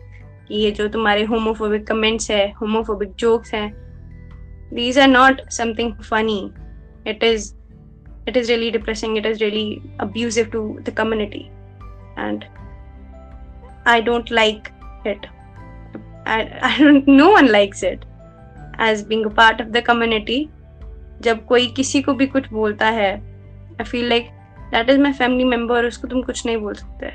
कि 0.47 0.55
ये 0.55 0.71
जो 0.71 0.87
तुम्हारे 0.87 1.23
होमोफोबिक 1.23 1.87
कमेंट्स 1.87 2.31
है 2.31 2.51
होमोफोबिक 2.51 3.11
जोक्स 3.11 3.53
हैं 3.53 3.73
these 4.73 4.99
are 4.99 5.07
not 5.07 5.41
something 5.49 5.93
funny 5.93 6.51
it 7.07 7.23
is 7.23 7.55
it 8.27 8.37
is 8.37 8.47
really 8.47 8.71
depressing 8.71 9.17
it 9.17 9.25
is 9.25 9.39
really 9.39 9.81
abusive 10.03 10.51
to 10.55 10.61
the 10.85 10.93
community. 10.99 11.43
And 12.19 12.58
i 13.89 13.99
don't 14.01 14.31
like 14.31 14.71
it. 15.05 15.25
I, 16.25 16.37
I 16.61 16.77
don't 16.77 17.07
no 17.07 17.29
one 17.31 17.47
likes 17.51 17.83
it 17.83 18.05
as 18.87 19.03
being 19.03 19.25
a 19.25 19.29
part 19.29 19.61
of 19.61 19.71
the 19.73 19.81
community. 19.81 20.39
जब 21.21 21.45
कोई 21.45 21.67
किसी 21.77 22.01
को 22.01 22.13
भी 22.13 22.27
कुछ 22.27 22.49
बोलता 22.51 22.89
है 22.97 23.11
I 23.13 23.83
feel 23.83 24.07
like 24.09 24.29
that 24.71 24.89
is 24.89 24.99
my 25.01 25.13
family 25.13 25.43
member 25.43 25.85
उसको 25.85 26.07
तुम 26.07 26.21
कुछ 26.21 26.45
नहीं 26.45 26.57
बोल 26.57 26.73
सकते। 26.73 27.11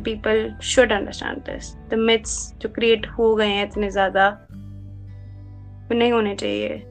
People 0.00 0.52
should 0.62 0.92
understand 0.92 1.38
this 1.46 1.74
the 1.90 1.94
myths 1.98 2.32
जो 2.60 2.68
क्रिएट 2.74 3.06
हो 3.18 3.34
गए 3.34 3.48
हैं 3.48 3.66
इतने 3.66 3.90
ज़्यादा 3.90 4.28
वो 5.88 5.94
नहीं 5.98 6.12
होने 6.12 6.34
चाहिए। 6.34 6.82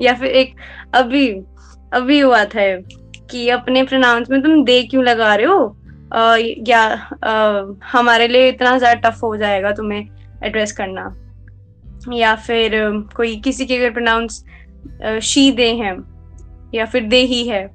या 0.00 0.14
फिर 0.14 0.30
एक 0.30 0.54
अभी 0.94 1.28
अभी 1.94 2.18
हुआ 2.20 2.44
था 2.44 2.64
कि 3.30 3.48
अपने 3.48 3.82
प्रोनाउंस 3.82 4.30
में 4.30 4.40
तुम 4.42 4.64
दे 4.64 4.82
क्यों 4.82 5.04
लगा 5.04 5.34
रहे 5.34 5.46
हो? 5.46 5.76
या 6.68 6.82
हमारे 7.84 8.26
लिए 8.28 8.48
इतना 8.48 8.76
ज़्यादा 8.78 9.08
टफ 9.08 9.22
हो 9.22 9.36
जाएगा 9.36 9.72
तुम्हें 9.72 10.08
एड्रेस 10.44 10.72
करना। 10.72 11.14
या 12.12 12.34
फिर 12.36 12.72
कोई 13.16 13.36
किसी 13.36 13.66
के 13.66 13.76
अगर 13.76 13.90
प्रोनाउंस 13.92 14.44
शी 15.22 15.50
दे 15.52 15.68
हैं, 15.74 15.96
या 16.74 16.84
फिर 16.84 17.02
दे 17.04 17.20
ही 17.22 17.46
है 17.48 17.66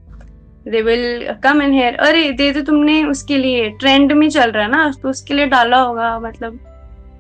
they 0.68 0.82
will 0.82 1.34
come 1.44 1.62
in 1.62 1.74
hair 1.74 1.96
अरे, 1.98 2.32
दे 2.32 2.52
तो 2.54 2.62
तुमने 2.62 3.04
उसके 3.04 3.38
लिए 3.38 3.70
ट्रेंड 3.70 4.12
में 4.12 4.30
चल 4.30 4.52
रहा 4.52 4.64
है 4.64 4.70
ना 4.72 4.92
तो 5.02 5.10
उसके 5.10 5.34
लिए 5.34 5.46
डाला 5.48 5.78
होगा 5.78 6.18
मतलब 6.20 6.60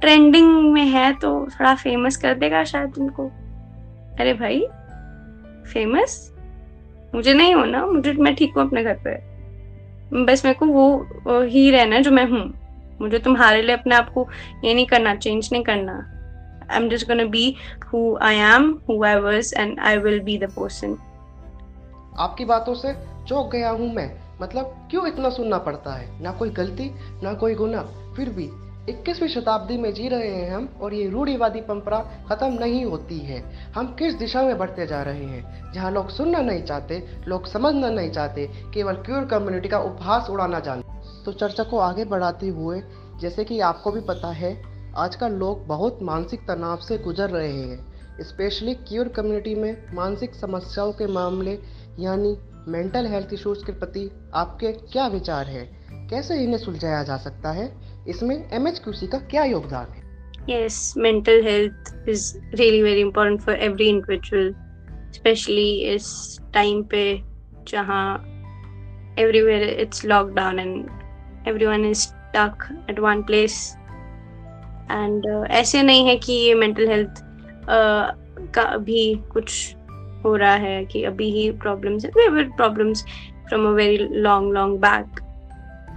ट्रेंडिंग 0.01 0.71
में 0.73 0.85
है 0.85 1.11
तो 1.13 1.29
थोड़ा 1.49 1.73
फ़ेमस 1.75 2.17
कर 2.17 2.33
देगा 2.33 2.63
शायद 2.63 2.93
तुमको 2.95 3.27
अरे 4.19 4.33
भाई 4.33 4.59
फ़ेमस 5.73 6.31
मुझे 7.15 7.33
नहीं 7.33 7.53
होना, 7.55 7.85
मुझे, 7.85 8.13
मैं 8.13 8.33
ठीक 8.35 8.53
हूँ 8.57 8.65
अपने 8.67 8.83
घर 8.83 8.97
पे। 9.03 9.30
बस 10.13 10.45
मेरे 10.45 10.57
को 10.59 10.65
वो 10.65 11.41
ही 11.41 11.69
रहना 11.71 11.95
है 11.95 12.01
जो 12.03 12.11
मैं 12.11 12.25
हूँ। 12.25 12.43
मुझे 13.01 13.19
तुम्हारे 13.19 13.61
लिए 13.61 13.75
अपने 13.75 13.95
आप 13.95 14.09
को 14.13 14.27
ये 14.65 14.73
नहीं 14.73 14.85
करना 14.85 15.15
चेंज 15.15 15.49
नहीं 15.51 15.63
करना। 15.63 15.93
I 16.71 16.77
am 16.77 16.89
just 16.89 17.07
gonna 17.07 17.23
be 17.25 17.55
who 17.93 18.17
I 18.21 18.35
am 18.37 18.71
who 18.89 19.03
I 19.03 19.19
was 19.19 19.53
and 19.57 19.79
I 19.79 19.97
will 19.97 20.19
be 20.19 20.37
the 20.37 20.51
person 20.51 20.97
आपकी 22.19 22.45
बातों 22.45 22.73
से 22.75 22.93
चौंक 23.27 23.51
गया 23.51 23.69
हूँ 23.69 23.93
मैं। 23.93 24.09
मतलब 24.41 24.87
क्यों 24.91 25.07
इतना 25.07 25.29
सुनना 25.29 25.57
पड़ता 25.57 25.93
है? 25.93 26.21
ना 26.23 26.31
कोई 26.31 26.49
गलती, 26.49 26.89
ना 27.23 27.33
कोई 27.33 27.55
गुना 27.55 27.81
फिर 28.15 28.29
भी 28.29 28.49
21वीं 28.89 29.27
शताब्दी 29.27 29.77
में 29.77 29.93
जी 29.93 30.07
रहे 30.07 30.27
हैं 30.27 30.51
हम 30.51 30.67
और 30.81 30.93
ये 30.93 31.09
रूढ़ीवादी 31.09 31.61
परंपरा 31.61 31.99
खत्म 32.29 32.53
नहीं 32.53 32.85
होती 32.85 33.17
है। 33.19 33.41
हम 33.75 33.95
किस 33.99 34.13
दिशा 34.13 34.41
में 34.43 34.57
बढ़ते 34.57 34.87
जा 34.87 35.01
रहे 35.01 35.25
हैं? 35.25 35.71
जहाँ 35.73 35.91
लोग 35.91 36.09
सुनना 36.09 36.39
नहीं 36.39 36.63
चाहते, 36.63 37.03
लोग 37.27 37.47
समझना 37.47 37.89
नहीं 37.89 38.11
चाहते, 38.11 38.49
केवल 38.73 38.93
क्यूर 38.93 39.25
कम्युनिटी 39.25 39.69
का 39.69 39.79
उपहास 39.79 40.29
उड़ाना 40.29 40.59
जानते 40.59 41.23
तो 41.25 41.31
चर्चा 41.31 41.63
को 41.63 41.77
आगे 41.77 42.05
बढ़ाते 42.05 42.47
हुए, 42.47 42.81
जैसे 43.19 43.43
कि 43.43 43.59
आपको 43.59 43.91
भी 43.91 44.01
पता 44.01 44.31
है, 44.31 44.61
आजकल 44.97 45.31
लोग 45.31 45.67
बहुत 45.67 45.99
मानसिक 46.01 46.41
तनाव 46.41 46.77
से 46.77 46.97
गुजर 46.97 47.29
रहे 47.29 47.53
हैं। 47.53 47.91
स्पेशली 48.21 48.73
क्यूर 48.73 49.07
कम्युनिटी 49.07 49.55
में 49.55 49.95
मानसिक 49.95 50.35
समस्याओं 50.35 50.91
के 50.91 51.07
मामले, 51.07 51.59
यानी 51.99 52.37
मेंटल 52.67 53.07
हेल्थ 53.07 53.33
इश्यूज़ 53.33 53.65
के 53.65 53.71
प्रति 53.71 54.09
आपके 54.33 54.71
क्या 54.71 55.07
विचार 55.07 55.47
हैं? 55.47 55.81
कैसे 56.07 56.35
इन्हें 56.35 56.57
सुलझाया 56.57 57.03
जा 57.03 57.17
सकता 57.17 57.51
है? 57.51 57.90
इसमें 58.07 58.35
एमएचक्यूसी 58.53 59.07
का 59.07 59.17
क्या 59.31 59.43
योगदान 59.43 59.93
है 59.95 60.09
Yes, 60.47 60.95
mental 60.97 61.43
health 61.43 61.89
is 62.07 62.39
really 62.53 62.81
very 62.81 63.01
important 63.01 63.43
for 63.43 63.55
every 63.65 63.89
individual, 63.89 64.47
especially 65.11 65.69
इस 65.95 66.07
टाइम 66.53 66.81
पे 66.83 67.03
जहाँ 67.69 68.05
everywhere 69.17 69.67
it's 69.83 70.03
locked 70.03 70.35
down 70.35 70.59
and 70.59 70.89
everyone 71.45 71.85
is 71.85 72.01
stuck 72.01 72.65
at 72.89 72.99
one 72.99 73.23
place 73.23 73.59
and 74.89 75.25
uh, 75.25 75.45
ऐसे 75.51 75.83
नहीं 75.83 76.07
है 76.07 76.15
कि 76.17 76.33
ये 76.33 76.55
mental 76.55 76.87
health 76.87 77.21
uh, 77.67 78.11
का 78.53 78.77
भी 78.77 79.15
कुछ 79.33 79.75
हो 80.25 80.35
रहा 80.35 80.53
है 80.53 80.85
कि 80.85 81.03
अभी 81.03 81.31
ही 81.31 81.49
प्रॉब्लम्स 81.51 82.05
है 82.05 82.27
we 82.29 82.43
problems 82.43 83.03
from 83.49 83.67
a 83.67 83.71
very 83.75 83.97
long 83.97 84.53
long 84.53 84.79
back 84.79 85.19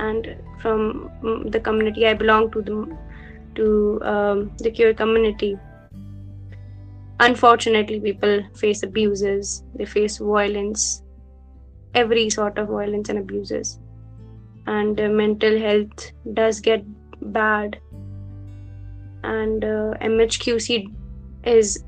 and 0.01 0.27
from 0.65 1.51
the 1.51 1.63
community 1.67 2.05
I 2.05 2.15
belong 2.15 2.51
to 2.53 2.61
the 2.61 2.87
to 3.55 4.01
um, 4.03 4.51
the 4.59 4.71
queer 4.71 4.95
community. 4.95 5.57
Unfortunately, 7.21 8.01
people 8.01 8.43
face 8.57 8.83
abuses, 8.83 9.63
they 9.77 9.85
face 9.85 10.19
violence, 10.19 11.03
every 11.95 12.29
sort 12.29 12.59
of 12.59 12.69
violence 12.69 13.09
and 13.09 13.19
abuses. 13.19 13.79
And 14.67 15.01
uh, 15.01 15.09
mental 15.09 15.59
health 15.59 16.13
does 16.33 16.61
get 16.61 16.85
bad. 17.33 17.79
And 19.23 19.65
uh, 19.65 19.95
MHQC 20.03 20.87
is 21.47 21.79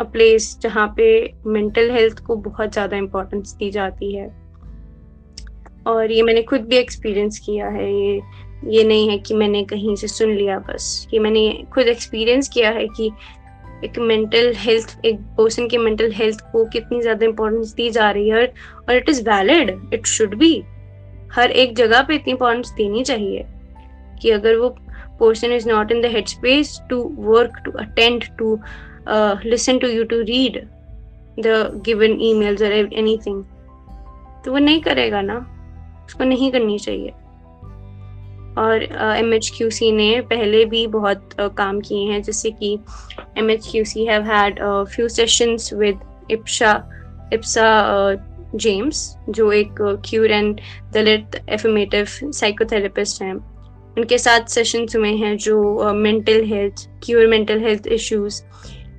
a 0.00 0.04
place 0.04 0.46
जहाँ 0.62 0.86
पे 0.96 1.06
mental 1.46 1.90
health 1.90 2.18
को 2.24 2.34
बहुत 2.36 2.72
ज़्यादा 2.72 2.96
importance 2.96 3.52
दी 3.58 3.70
जाती 3.70 4.14
है 4.14 4.26
और 5.86 6.12
ये 6.12 6.22
मैंने 6.22 6.42
खुद 6.42 6.60
भी 6.60 6.76
एक्सपीरियंस 6.76 7.38
किया 7.38 7.68
है। 7.68 7.92
ये 7.92 8.20
ये 8.64 8.84
नहीं 8.84 9.08
है 9.08 9.18
कि 9.18 9.34
मैंने 9.34 9.62
कहीं 9.64 9.94
से 9.96 10.08
सुन 10.08 10.34
लिया 10.36 10.58
बस। 10.58 11.08
ये 11.14 11.20
मैंने 11.20 11.64
खुद 11.74 11.88
एक्सपीरियंस 11.88 12.48
किया 12.48 12.70
है 12.70 12.86
कि 12.88 13.10
एक 13.84 13.98
मेंटल 13.98 14.52
हेल्थ 14.56 15.04
एक 15.04 15.20
पर्सन 15.38 15.68
के 15.68 15.78
मेंटल 15.78 16.12
हेल्थ 16.12 16.40
को 16.52 16.64
कितनी 16.64 17.00
ज़्यादा 17.02 17.26
इम्पोर्टेंस 17.26 17.72
दी 17.74 17.90
जा 17.90 18.10
रही 18.10 18.28
है 18.28 18.46
और 18.88 18.96
it 18.96 19.08
is 19.08 19.22
valid 19.28 19.70
it 19.94 20.06
should 20.06 20.34
be 20.38 20.64
हर 21.32 21.50
एक 21.50 21.76
जगह 21.76 22.02
पे 22.02 22.14
इतनी 22.14 22.32
इम्पोर्टेंस 22.32 22.70
देनी 22.70 23.04
चाहिए 23.04 23.44
कि 24.22 24.30
अगर 24.30 24.56
वो 24.56 24.68
person 25.20 25.52
is 25.52 25.68
not 25.68 25.92
in 25.92 26.00
the 26.02 26.06
head 26.06 26.26
space 26.26 26.80
to 26.90 27.02
work 27.18 27.62
to 27.64 27.70
attend 27.70 28.24
to 28.38 28.58
uh, 29.06 29.38
listen 29.44 29.78
to 29.78 29.88
you 29.88 30.04
to 30.04 30.16
read 30.24 30.56
the 31.38 31.56
given 31.82 32.16
और 32.20 32.88
anything 32.92 33.42
तो 34.44 34.52
वो 34.52 34.58
नहीं 34.58 34.80
करेगा 34.80 35.20
ना। 35.20 35.55
उसको 36.06 36.24
नहीं 36.24 36.50
करनी 36.52 36.78
चाहिए। 36.78 37.10
और 38.58 38.82
एम 39.18 39.32
एच 39.34 39.50
क्यू 39.56 39.70
सी 39.70 39.90
ने 39.92 40.20
पहले 40.20 40.64
भी 40.64 40.86
बहुत 40.86 41.28
uh, 41.40 41.50
काम 41.56 41.80
किए 41.80 42.04
हैं 42.10 42.22
जैसे 42.22 42.50
कि 42.50 42.78
M 43.38 43.50
H 43.50 43.68
Q 43.70 43.84
C 43.84 44.04
have 44.06 44.22
had 44.22 44.60
few 44.94 45.08
sessions 45.08 45.72
with 45.74 45.98
Ipsha 46.30 46.72
Ipsa 47.32 47.66
James 48.54 49.16
जो 49.28 49.50
एक 49.52 49.82
queer 50.08 50.30
and 50.30 50.60
Dalit 50.92 51.40
affirmative 51.48 52.04
psychotherapist 52.10 53.22
हैं। 53.22 53.34
उनके 53.98 54.18
साथ 54.18 54.46
सेशंस 54.50 54.96
हुए 54.96 55.10
हैं 55.16 55.36
जो 55.36 55.92
mental 55.94 56.44
health 56.44 56.88
queer 57.04 57.26
mental 57.26 57.60
health 57.60 57.86
issues 57.92 58.42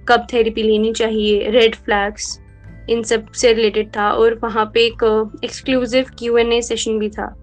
कब 0.10 0.28
थेरेपी 0.34 0.64
लेनी 0.64 0.94
चाहिए 0.94 1.50
रेड 1.52 1.76
फ्लैग्स 1.76 2.40
इन 2.90 3.04
सबसे 3.04 3.54
रिलेटेड 3.54 3.90
था 3.98 4.10
और 4.12 4.40
वहाँ 4.44 4.66
पे 4.74 4.86
एक 4.86 5.04
exclusive 5.44 6.06
Q 6.20 6.38
N 6.38 6.54
A 6.54 6.62
session 6.62 7.00
भी 7.00 7.10
था। 7.10 7.36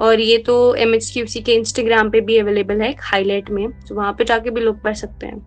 और 0.00 0.20
ये 0.20 0.38
तो 0.38 0.74
एम 0.74 0.94
एच 0.94 1.10
क्यू 1.12 1.26
सी 1.26 1.40
के 1.40 1.52
इंस्टाग्राम 1.52 2.10
पे 2.10 2.20
भी 2.20 2.38
अवेलेबल 2.38 2.80
है 2.80 2.90
एक 2.90 3.00
हाईलाइट 3.02 3.50
में 3.50 3.68
तो 3.80 3.94
वहाँ 3.94 4.12
पे 4.12 4.24
जाके 4.24 4.50
भी 4.50 4.60
लोग 4.60 4.82
पढ़ 4.82 4.94
सकते 4.94 5.26
हैं, 5.26 5.38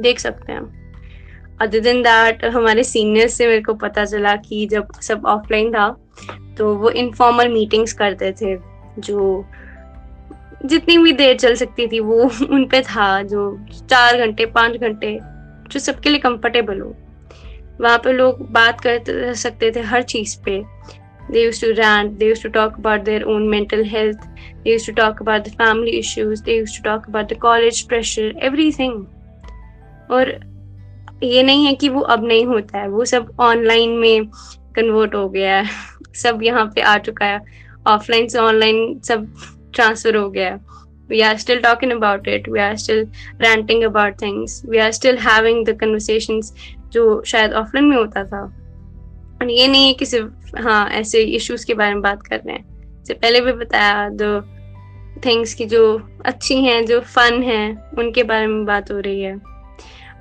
देख 0.00 0.18
सकते 0.18 0.52
हैं। 0.52 1.56
अदर 1.60 1.80
देन 1.80 2.02
दैट 2.02 2.44
हमारे 2.44 2.84
सीनियर्स 2.84 3.34
से 3.34 3.46
मेरे 3.46 3.62
को 3.62 3.74
पता 3.74 4.04
चला 4.04 4.34
कि 4.36 4.66
जब 4.66 4.92
सब 5.02 5.26
ऑफलाइन 5.26 5.72
था 5.72 5.88
तो 6.58 6.74
वो 6.76 6.90
इनफॉर्मल 6.90 7.48
मीटिंग्स 7.48 7.92
करते 7.92 8.32
थे, 8.32 8.56
जो 8.98 9.44
जितनी 10.64 10.96
भी 10.98 11.12
देर 11.12 11.36
चल 11.36 11.54
सकती 11.54 11.86
थी, 11.86 12.00
वो 12.00 12.22
उन 12.50 12.66
पे 12.66 12.80
था, 12.82 13.22
जो 13.22 13.58
चार 13.88 14.18
घंटे, 14.18 14.46
पाँच 14.46 14.76
घंटे, 14.76 15.18
जो 15.68 15.80
सबके 15.80 16.10
लिए 16.10 16.18
कंफर्टेबल 16.18 16.80
हो। 16.80 16.94
वहाँ 17.80 17.98
पे 17.98 18.12
लोग 18.12 18.40
बात 18.52 18.80
कर 18.86 19.32
सकते 19.34 19.70
थे 19.76 19.80
हर 19.82 20.02
चीज़ 20.04 20.36
पे। 20.44 20.62
They 21.30 21.42
used 21.42 21.60
to 21.60 21.70
rant 21.72 22.10
they 22.18 22.28
used 22.28 22.42
to 22.42 22.48
talk 22.50 22.74
about 22.78 23.00
their 23.04 23.22
own 23.24 23.48
mental 23.48 23.84
health 23.86 24.24
they 24.64 24.70
used 24.70 24.86
to 24.86 24.92
talk 24.92 25.20
about 25.22 25.48
the 25.48 25.52
family 25.58 25.90
issues 25.98 26.42
they 26.44 26.56
used 26.56 26.76
to 26.76 26.82
talk 26.84 27.08
about 27.08 27.32
the 27.32 27.38
college 27.42 27.80
pressure 27.88 28.34
everything 28.44 29.04
और 30.10 30.38
ये 31.22 31.42
नहीं 31.42 31.66
है 31.66 31.74
कि 31.74 31.88
वो 31.88 32.00
अब 32.00 32.24
नहीं 32.26 32.44
होता 32.46 32.78
है, 32.78 32.88
वो 32.88 33.04
सब 33.04 33.30
ऑनलाइन 33.40 33.90
में 33.98 34.26
कन्वर्ट 34.76 35.14
हो 35.14 35.28
गया 35.28 35.56
है, 35.56 35.68
सब 36.14 36.42
यहाँ 36.42 36.64
पे 36.74 36.80
आ 36.80 36.96
चुका 36.98 37.26
है। 37.26 37.40
ऑफलाइन 37.88 38.28
से 38.28 38.38
ऑनलाइन 38.38 38.98
सब 39.04 39.26
ट्रांसफ़र 39.74 40.16
हो 40.16 40.28
गया 40.30 40.58
we 41.08 41.20
are 41.20 41.36
still 41.38 41.60
talking 41.60 41.92
about 41.92 42.28
it 42.28 42.48
we 42.48 42.60
are 42.60 42.76
still 42.76 43.06
ranting 43.40 43.82
about 43.84 44.20
things 44.22 44.62
we 44.68 44.78
are 44.78 44.92
still 44.92 45.18
having 45.20 45.64
the 45.66 45.76
conversations 45.80 46.52
जो 46.92 47.22
शायद 47.22 47.52
ऑफलाइन 47.52 47.88
में 47.88 47.96
होता 47.96 48.24
था। 48.24 48.42
और 49.42 49.50
ये 49.50 49.68
नहीं 49.68 49.86
है 49.86 49.92
कि 49.92 50.06
सिर्फ़ 50.06 50.60
हाँ 50.60 50.88
ऐसे 50.88 51.22
इश्यूज़ 51.22 51.66
के 51.66 51.74
बारे 51.74 51.92
में 51.92 52.02
बात 52.02 52.22
कर 52.22 52.36
रहे 52.36 52.52
हैं। 52.52 52.72
जैसे 52.98 53.14
पहले 53.14 53.40
भी 53.40 53.52
बताया 53.52 54.08
दो 54.08 54.40
थिंग्स 55.20 55.54
की 55.54 55.64
जो 55.64 56.08
अच्छी 56.26 56.64
हैं, 56.64 56.86
जो 56.86 57.00
फन 57.00 57.42
हैं, 57.42 57.90
उनके 57.98 58.22
बारे 58.22 58.46
में 58.46 58.64
बात 58.64 58.92
हो 58.92 58.98
रही 58.98 59.22
है। 59.22 59.40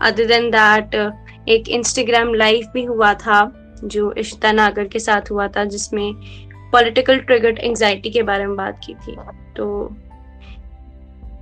अदर 0.01 0.25
देन 0.25 0.49
दैट 0.49 1.13
एक 1.49 1.69
इंस्टाग्राम 1.69 2.33
लाइव 2.33 2.67
भी 2.73 2.83
हुआ 2.83 3.13
था, 3.13 3.57
जो 3.83 4.11
इश्ता 4.11 4.51
नागर 4.51 4.87
के 4.87 4.99
साथ 4.99 5.31
हुआ 5.31 5.47
था, 5.47 5.63
जिसमें 5.63 6.13
पॉलिटिकल 6.71 7.17
ट्रिगर्ड 7.17 7.59
एंजाइटी 7.59 8.09
के 8.09 8.23
बारे 8.23 8.45
में 8.45 8.55
बात 8.55 8.81
की 8.87 8.93
थी। 8.93 9.15
तो 9.57 9.95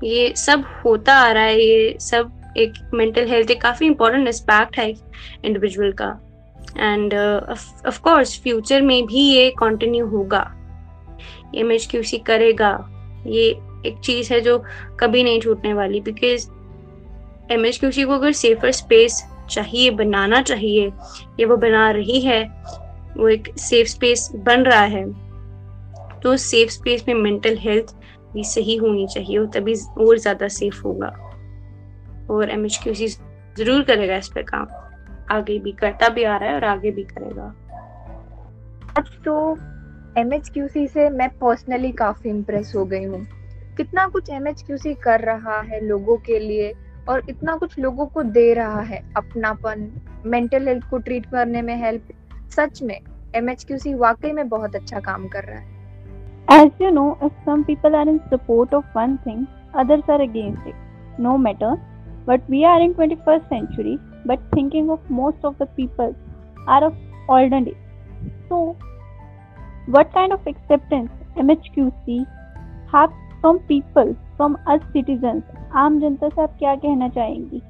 ये 0.04 0.34
सब 0.36 0.64
होता 0.86 1.14
आ 1.14 1.32
रहा 1.32 1.44
है, 1.44 1.62
ये 1.62 1.98
सब 2.00 2.39
एक 2.58 2.74
मेंटल 2.94 3.28
हेल्थ 3.28 3.52
एक 3.52 3.62
काफ़ी 3.62 3.86
इंपॉर्टेंट 3.88 4.28
एस्पेक्ट 4.28 4.78
है 4.78 4.90
इंडिविजुअल 4.90 5.92
का। 5.92 6.10
एंड 6.78 7.14
ऑफ़ 7.14 8.00
कोर्स 8.02 8.40
फ्यूचर 8.44 8.82
में 8.82 9.06
भी 9.06 9.22
ये 9.22 9.50
कंटिन्यू 9.60 10.06
होगा। 10.08 10.42
एम 11.56 11.72
एच 11.72 11.88
क्यू 11.92 12.04
सी 12.04 12.18
करेगा। 12.18 12.72
ये 13.28 13.48
एक 13.86 14.00
चीज़ 14.04 14.34
है 14.34 14.40
जो 14.42 14.58
कभी 15.00 15.24
नहीं 15.24 15.40
छूटने 15.42 15.74
वाली 15.74 16.02
because 16.02 16.48
M 17.52 17.66
H 17.66 17.80
Q 17.80 17.92
C 17.92 18.04
को 18.04 18.14
अगर 18.14 18.32
सेफर 18.34 18.72
स्पेस 18.72 19.24
चाहिए, 19.50 19.90
बनाना 19.92 20.42
चाहिए, 20.42 20.88
ये 21.40 21.46
वो 21.46 21.58
बना 21.58 21.90
रही 21.92 22.20
है, 22.22 22.44
वो 23.18 23.28
एक 23.30 23.48
सेफ़ 23.58 23.88
स्पेस 23.88 24.30
बन 24.36 24.64
रहा 24.64 24.84
है 24.84 25.06
तो 26.22 26.36
सेफ़ 26.38 26.70
स्पेस 26.72 27.04
में 27.08 27.16
मेंटल 27.16 27.58
हेल्थ 27.58 27.96
भी 28.34 28.44
सही 28.44 28.76
होनी 28.76 29.08
चाहिए 29.08 29.46
तभी 29.54 29.74
और 30.00 30.18
ज़्यादा 30.18 30.48
सेफ़ 30.50 30.82
होगा। 30.84 31.08
और 32.30 32.50
एम 32.50 32.66
एच 32.66 32.80
क्यू 32.84 32.94
सी 32.94 33.08
ज़रूर 33.58 33.84
करेगा 33.84 34.16
इस 34.16 34.30
पे 34.30 34.44
काम 34.44 34.68
आगे 35.32 35.58
भी 35.60 35.72
करता 35.72 36.10
भी 36.10 36.24
आ 36.24 36.38
रहा 36.38 36.50
है 36.50 36.56
और 36.56 36.64
आगे 36.64 36.92
भी 36.92 37.04
करेगा 37.04 37.54
अब 38.98 39.10
तो 39.26 39.36
एम 40.18 40.34
एच 40.34 40.50
क्यू 40.50 40.68
सी 40.68 40.88
से 40.88 41.10
मैं 41.10 41.30
पर्सनली 41.40 41.92
काफ़ी 42.02 42.30
इम्प्रेस 42.30 42.74
हो 42.76 42.86
गई 42.86 43.04
हूँ 43.04 43.26
कितना 43.78 44.08
कुछ 44.08 44.30
एम 44.30 44.48
एच 44.48 44.62
क्यू 44.62 44.78
सी 44.78 44.94
कर 45.04 45.22
रहा 45.22 45.60
है 45.62 45.86
लोगों 45.86 46.18
के 46.18 46.40
लिए 46.40 46.74
और 47.10 47.24
इतना 47.30 47.56
कुछ 47.58 47.78
लोगों 47.80 48.06
को 48.06 48.24
दे 48.24 48.54
रहा 48.54 48.82
है 48.82 49.02
अपनापन 49.18 49.90
मेंटल 50.26 50.68
हेल्थ 50.68 50.90
को 50.90 50.98
ट्रीट 50.98 51.26
करने 51.26 51.62
में 51.62 51.76
हेल्प 51.84 52.08
सच 52.52 52.82
में 52.84 53.00
एम 53.36 53.50
एच 53.50 53.64
क्यू 53.64 53.78
सी 53.78 53.94
वाकई 53.96 54.32
में 54.32 54.48
बहुत 54.50 54.76
अच्छा 54.76 55.00
काम 55.00 55.28
कर 55.28 55.44
रहा 55.44 55.60
है 55.60 55.78
As 56.48 56.72
you 56.80 56.90
know, 56.92 57.18
if 57.22 57.32
some 57.46 57.64
people 57.64 57.96
are 57.96 58.08
in 58.10 58.20
support 58.30 58.74
of 58.74 58.84
one 58.94 59.20
thing, 59.20 59.48
others 59.74 60.02
are 60.08 60.22
against 60.22 60.66
it. 60.66 60.76
No 61.20 61.38
matter. 61.38 61.76
But 62.26 62.42
we 62.50 62.66
are 62.66 62.80
in 62.82 62.94
21st 62.94 63.50
century, 63.50 64.00
but 64.26 64.40
thinking 64.54 64.90
of 64.90 65.00
most 65.10 65.38
of 65.44 65.58
the 65.58 65.66
people 65.66 66.16
are 66.68 66.84
of 66.84 66.96
olden 67.30 67.64
days. 67.64 67.76
So, 68.50 68.78
what 69.88 70.14
kind 70.14 70.34
of 70.34 70.46
acceptance 70.46 71.10
MHQC 71.38 72.26
have 72.92 73.12
from 73.42 73.60
people, 73.60 74.16
from 74.38 74.58
us 74.68 74.82
citizens? 74.94 75.44
आम 75.76 76.00
जनता 76.00 76.30
से 76.30 76.42
आप 76.42 76.56
क्या 76.60 76.76
कहना 76.76 77.10
चाहेंगी 77.10 77.62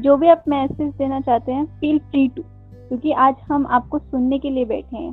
जो 0.00 0.16
भी 0.16 0.28
आप 0.28 0.44
message 0.48 0.92
देना 0.96 1.20
चाहते 1.20 1.52
हैं 1.52 1.64
फील 1.80 1.98
फ्री 2.10 2.26
टू 2.28 2.42
क्योंकि 2.42 3.12
आज 3.26 3.34
हम 3.48 3.66
आपको 3.66 3.98
सुनने 3.98 4.38
के 4.38 4.50
लिए 4.50 4.64
बैठे 4.64 4.96
हैं 4.96 5.12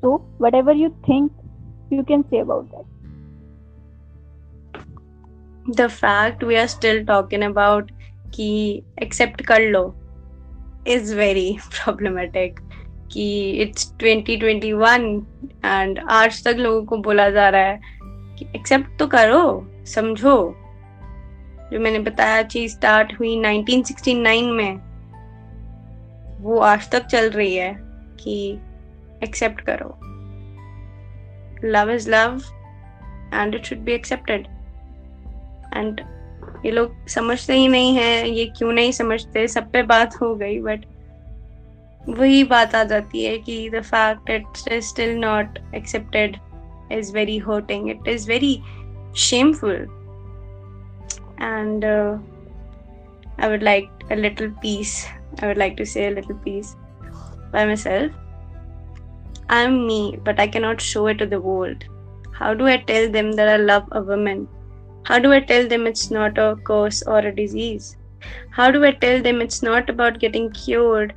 so 0.00 0.16
whatever 0.54 0.76
you 0.76 0.88
think 1.08 1.30
you 1.92 2.02
can 2.02 2.22
say 2.30 2.38
about 2.38 2.70
that 2.70 2.93
the 5.66 5.88
fact 5.88 6.42
we 6.42 6.56
are 6.56 6.68
still 6.68 7.04
talking 7.04 7.42
about 7.42 7.90
ki 8.32 8.84
accept 9.00 9.44
kar 9.46 9.60
lo 9.60 9.94
is 10.86 11.12
very 11.14 11.58
problematic 11.70 12.60
कि 13.12 13.26
इट्स 13.62 13.92
2021 14.02 15.04
एंड 15.64 15.98
आज 16.10 16.42
तक 16.44 16.56
लोगों 16.58 16.84
को 16.84 16.96
बोला 16.96 17.28
जा 17.30 17.48
रहा 17.48 17.62
है 17.62 17.80
कि 18.38 18.46
एक्सेप्ट 18.56 18.98
तो 18.98 19.06
करो 19.06 19.44
समझो 19.86 20.36
जो 21.72 21.80
मैंने 21.80 21.98
बताया 21.98 22.42
चीज़ 22.42 22.72
स्टार्ट 22.72 23.12
हुई 23.18 23.36
1969 23.42 24.50
में 24.56 24.80
वो 26.42 26.58
आज 26.58 26.90
तक 26.90 27.06
चल 27.06 27.30
रही 27.30 27.54
है 27.54 27.74
कि 28.20 28.58
एक्सेप्ट 29.24 29.60
करो 29.60 29.98
love 31.64 31.88
is 31.88 32.08
love 32.08 32.42
and 33.32 33.54
it 33.54 33.64
should 33.64 33.84
be 33.84 33.94
accepted 33.94 34.48
and 35.76 36.00
ये 36.66 36.70
लोग 36.70 37.06
समझते 37.06 37.54
ही 37.54 37.68
नहीं 37.68 37.96
है, 37.96 38.30
ये 38.30 38.44
क्यों 38.46 38.72
नहीं 38.72 38.92
समझते? 38.92 39.48
सब 39.48 39.70
पे 39.70 39.82
बात 39.82 40.20
हो 40.22 40.34
गई 40.34 40.60
बट 40.60 40.84
वही 42.08 42.44
बात 42.44 42.74
आ 42.74 42.84
जाती 42.84 43.24
है 43.24 43.38
कि 43.38 43.70
the 43.70 43.80
fact 43.80 44.30
it 44.30 44.72
still 44.82 45.16
not 45.16 45.58
accepted 45.74 46.36
is 46.92 47.12
very 47.12 47.38
hurting 47.38 47.90
it 47.90 48.08
is 48.08 48.28
very 48.28 48.62
shameful 49.16 49.74
and 51.42 51.84
I 53.44 53.50
would 53.50 53.62
like 53.62 53.88
a 54.12 54.14
little 54.14 54.50
peace 54.50 55.06
I 55.42 55.48
would 55.48 55.58
like 55.58 55.74
to 55.78 55.84
say 55.84 56.10
little 56.10 56.36
peace 56.36 56.74
by 57.52 57.66
my 57.66 57.76
self 57.76 58.14
I 59.50 59.64
am 59.64 59.72
me 59.72 60.16
but 60.16 60.40
I 60.40 60.48
cannot 60.48 60.80
show 60.80 61.08
it 61.08 61.18
to 61.18 61.26
the 61.26 61.34
world 61.34 61.84
how 62.34 62.54
do 62.54 62.66
I 62.66 62.76
tell 62.76 63.08
them 63.08 63.32
that 63.32 63.48
I 63.48 63.58
love 63.58 63.88
a 63.92 63.98
women 63.98 64.46
How 65.04 65.18
do 65.18 65.32
I 65.32 65.40
tell 65.40 65.68
them 65.68 65.86
it's 65.86 66.10
not 66.10 66.38
a 66.38 66.56
curse 66.64 67.02
or 67.02 67.18
a 67.18 67.34
disease? 67.34 67.96
How 68.50 68.70
do 68.70 68.84
I 68.84 68.92
tell 68.92 69.20
them 69.22 69.42
it's 69.42 69.62
not 69.62 69.90
about 69.90 70.18
getting 70.18 70.50
cured? 70.50 71.12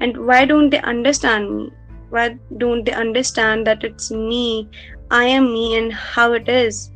And 0.00 0.26
why 0.26 0.44
don't 0.44 0.70
they 0.70 0.80
understand 0.80 1.56
me? 1.56 1.72
Why 2.10 2.38
don't 2.58 2.84
they 2.84 2.92
understand 2.92 3.66
that 3.66 3.82
it's 3.82 4.10
me, 4.10 4.68
I 5.10 5.24
am 5.24 5.52
me, 5.52 5.76
and 5.76 5.92
how 5.92 6.34
it 6.34 6.48
is? 6.48 6.92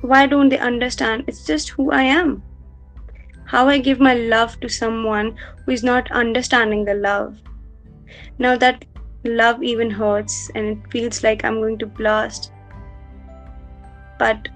Why 0.00 0.26
don't 0.26 0.48
they 0.48 0.58
understand 0.58 1.24
it's 1.28 1.44
just 1.44 1.68
who 1.68 1.90
I 1.90 2.02
am? 2.02 2.42
How 3.44 3.68
I 3.68 3.78
give 3.78 4.00
my 4.00 4.14
love 4.14 4.58
to 4.60 4.68
someone 4.68 5.36
who 5.64 5.72
is 5.72 5.84
not 5.84 6.10
understanding 6.10 6.84
the 6.84 6.94
love. 6.94 7.38
Now 8.38 8.56
that 8.56 8.84
love 9.24 9.62
even 9.62 9.90
hurts 9.90 10.50
and 10.54 10.66
it 10.66 10.90
feels 10.90 11.22
like 11.22 11.44
I'm 11.44 11.60
going 11.60 11.78
to 11.78 11.86
blast. 11.86 12.50
But 14.18 14.48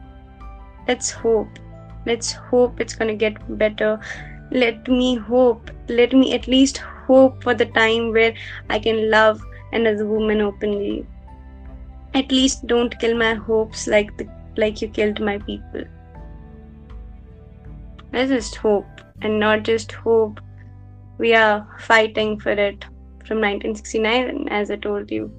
let's 0.88 1.10
hope. 1.10 1.58
Let's 2.06 2.32
hope 2.32 2.80
it's 2.80 2.94
going 2.94 3.08
to 3.08 3.14
get 3.14 3.36
better. 3.58 4.00
Let 4.50 4.88
me 4.88 5.16
hope. 5.16 5.70
Let 5.88 6.12
me 6.12 6.34
at 6.34 6.48
least 6.48 6.78
hope 6.78 7.42
for 7.42 7.54
the 7.54 7.66
time 7.66 8.12
where 8.12 8.34
I 8.70 8.78
can 8.78 9.10
love 9.10 9.40
another 9.72 10.06
woman 10.06 10.40
openly. 10.40 11.06
At 12.14 12.32
least 12.32 12.66
don't 12.66 12.98
kill 12.98 13.16
my 13.16 13.34
hopes 13.34 13.86
like 13.86 14.16
the 14.16 14.28
like 14.56 14.82
you 14.82 14.88
killed 14.88 15.20
my 15.20 15.38
people. 15.38 15.84
Let's 18.12 18.30
just 18.30 18.56
hope 18.56 19.02
and 19.20 19.38
not 19.38 19.62
just 19.62 19.92
hope. 19.92 20.40
We 21.18 21.34
are 21.34 21.66
fighting 21.78 22.40
for 22.40 22.52
it 22.52 22.84
from 23.28 23.42
1969 23.42 24.48
as 24.48 24.70
i 24.70 24.76
told 24.76 25.10
you 25.10 25.30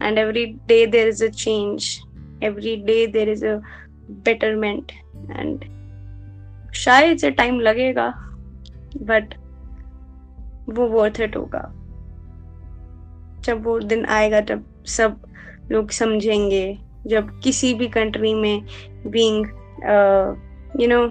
and 0.00 0.18
every 0.18 0.44
day 0.72 0.86
there 0.86 1.08
is 1.08 1.20
a 1.20 1.30
change 1.30 2.00
every 2.40 2.76
day 2.90 3.06
there 3.06 3.28
is 3.28 3.42
a 3.42 3.60
betterment. 4.26 4.92
And 5.30 5.64
शायद 6.74 7.18
से 7.18 7.30
time 7.30 7.60
लगेगा 7.60 8.08
but 9.02 9.34
वो 10.68 10.86
worth 10.88 11.20
it 11.20 11.36
होगा। 11.36 11.62
जब 13.44 13.62
वो 13.64 13.78
दिन 13.80 14.04
आएगा, 14.06 14.40
तब 14.40 14.64
सब 14.86 15.20
लोग 15.70 15.90
समझेंगे, 15.90 16.78
जब 17.06 17.38
किसी 17.40 17.72
भी 17.74 17.88
कंट्री 17.88 18.34
में 18.34 18.64
being 19.06 19.46
you 20.80 20.88
know 20.88 21.06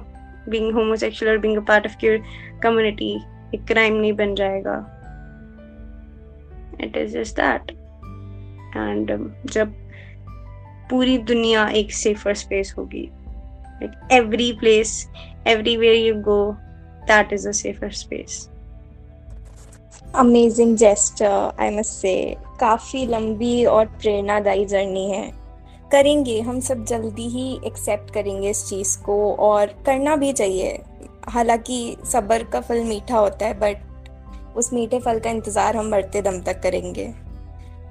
being 0.50 0.74
homosexual 0.74 1.32
और 1.32 1.38
being 1.38 1.58
a 1.58 1.66
part 1.68 1.86
of 1.86 2.06
your 2.06 2.22
community 2.64 3.14
एक 3.56 3.66
क्राइम 3.68 3.96
नहीं 3.96 4.14
बन 4.14 4.36
जाएगा। 4.36 4.78
It 6.82 6.98
is 6.98 7.18
just 7.18 7.36
that 7.40 7.72
and 8.78 9.12
जब 9.52 9.74
पूरी 10.90 11.18
दुनिया 11.18 11.68
एक 11.70 11.94
सेफर 11.94 12.34
स्पेस 12.34 12.74
होगी। 12.78 13.10
Like, 13.82 13.96
every 14.12 14.52
place, 14.60 14.92
everywhere 15.46 15.96
you 15.96 16.20
go, 16.26 16.56
that 17.08 17.34
is 17.38 17.46
a 17.46 17.54
safer 17.54 17.90
space. 18.02 18.36
Amazing 20.16 20.76
gesture 20.78 21.56
I 21.60 21.70
must 21.70 21.92
say 21.92 22.14
काफ़ी 22.60 23.06
लंबी 23.06 23.66
और 23.66 23.86
प्रेरणादायी 23.86 24.66
जर्नी 24.66 25.10
है। 25.12 25.32
करेंगे, 25.92 26.40
हम 26.42 26.60
सब 26.60 26.86
जल्दी 26.86 27.28
ही 27.28 27.60
एक्सेप्ट 27.66 28.14
करेंगे 28.14 28.50
इस 28.50 28.66
चीज़ 28.70 28.98
को 29.00 29.34
और 29.34 29.66
करना 29.86 30.16
भी 30.16 30.32
चाहिए। 30.34 30.80
हालाँकि 31.28 31.98
सब्र 32.06 32.44
का 32.44 32.62
फल 32.62 32.84
मीठा 32.84 33.18
होता 33.18 33.46
है 33.46 33.60
बट 33.60 34.58
उस 34.58 34.74
मीठे 34.74 35.00
फल 35.00 35.20
का 35.20 35.30
इंतज़ार 35.30 35.78
हम 35.78 35.92
बढ़ते 35.92 36.22
दम 36.22 36.42
तक 36.42 36.62
करेंगे। 36.62 37.14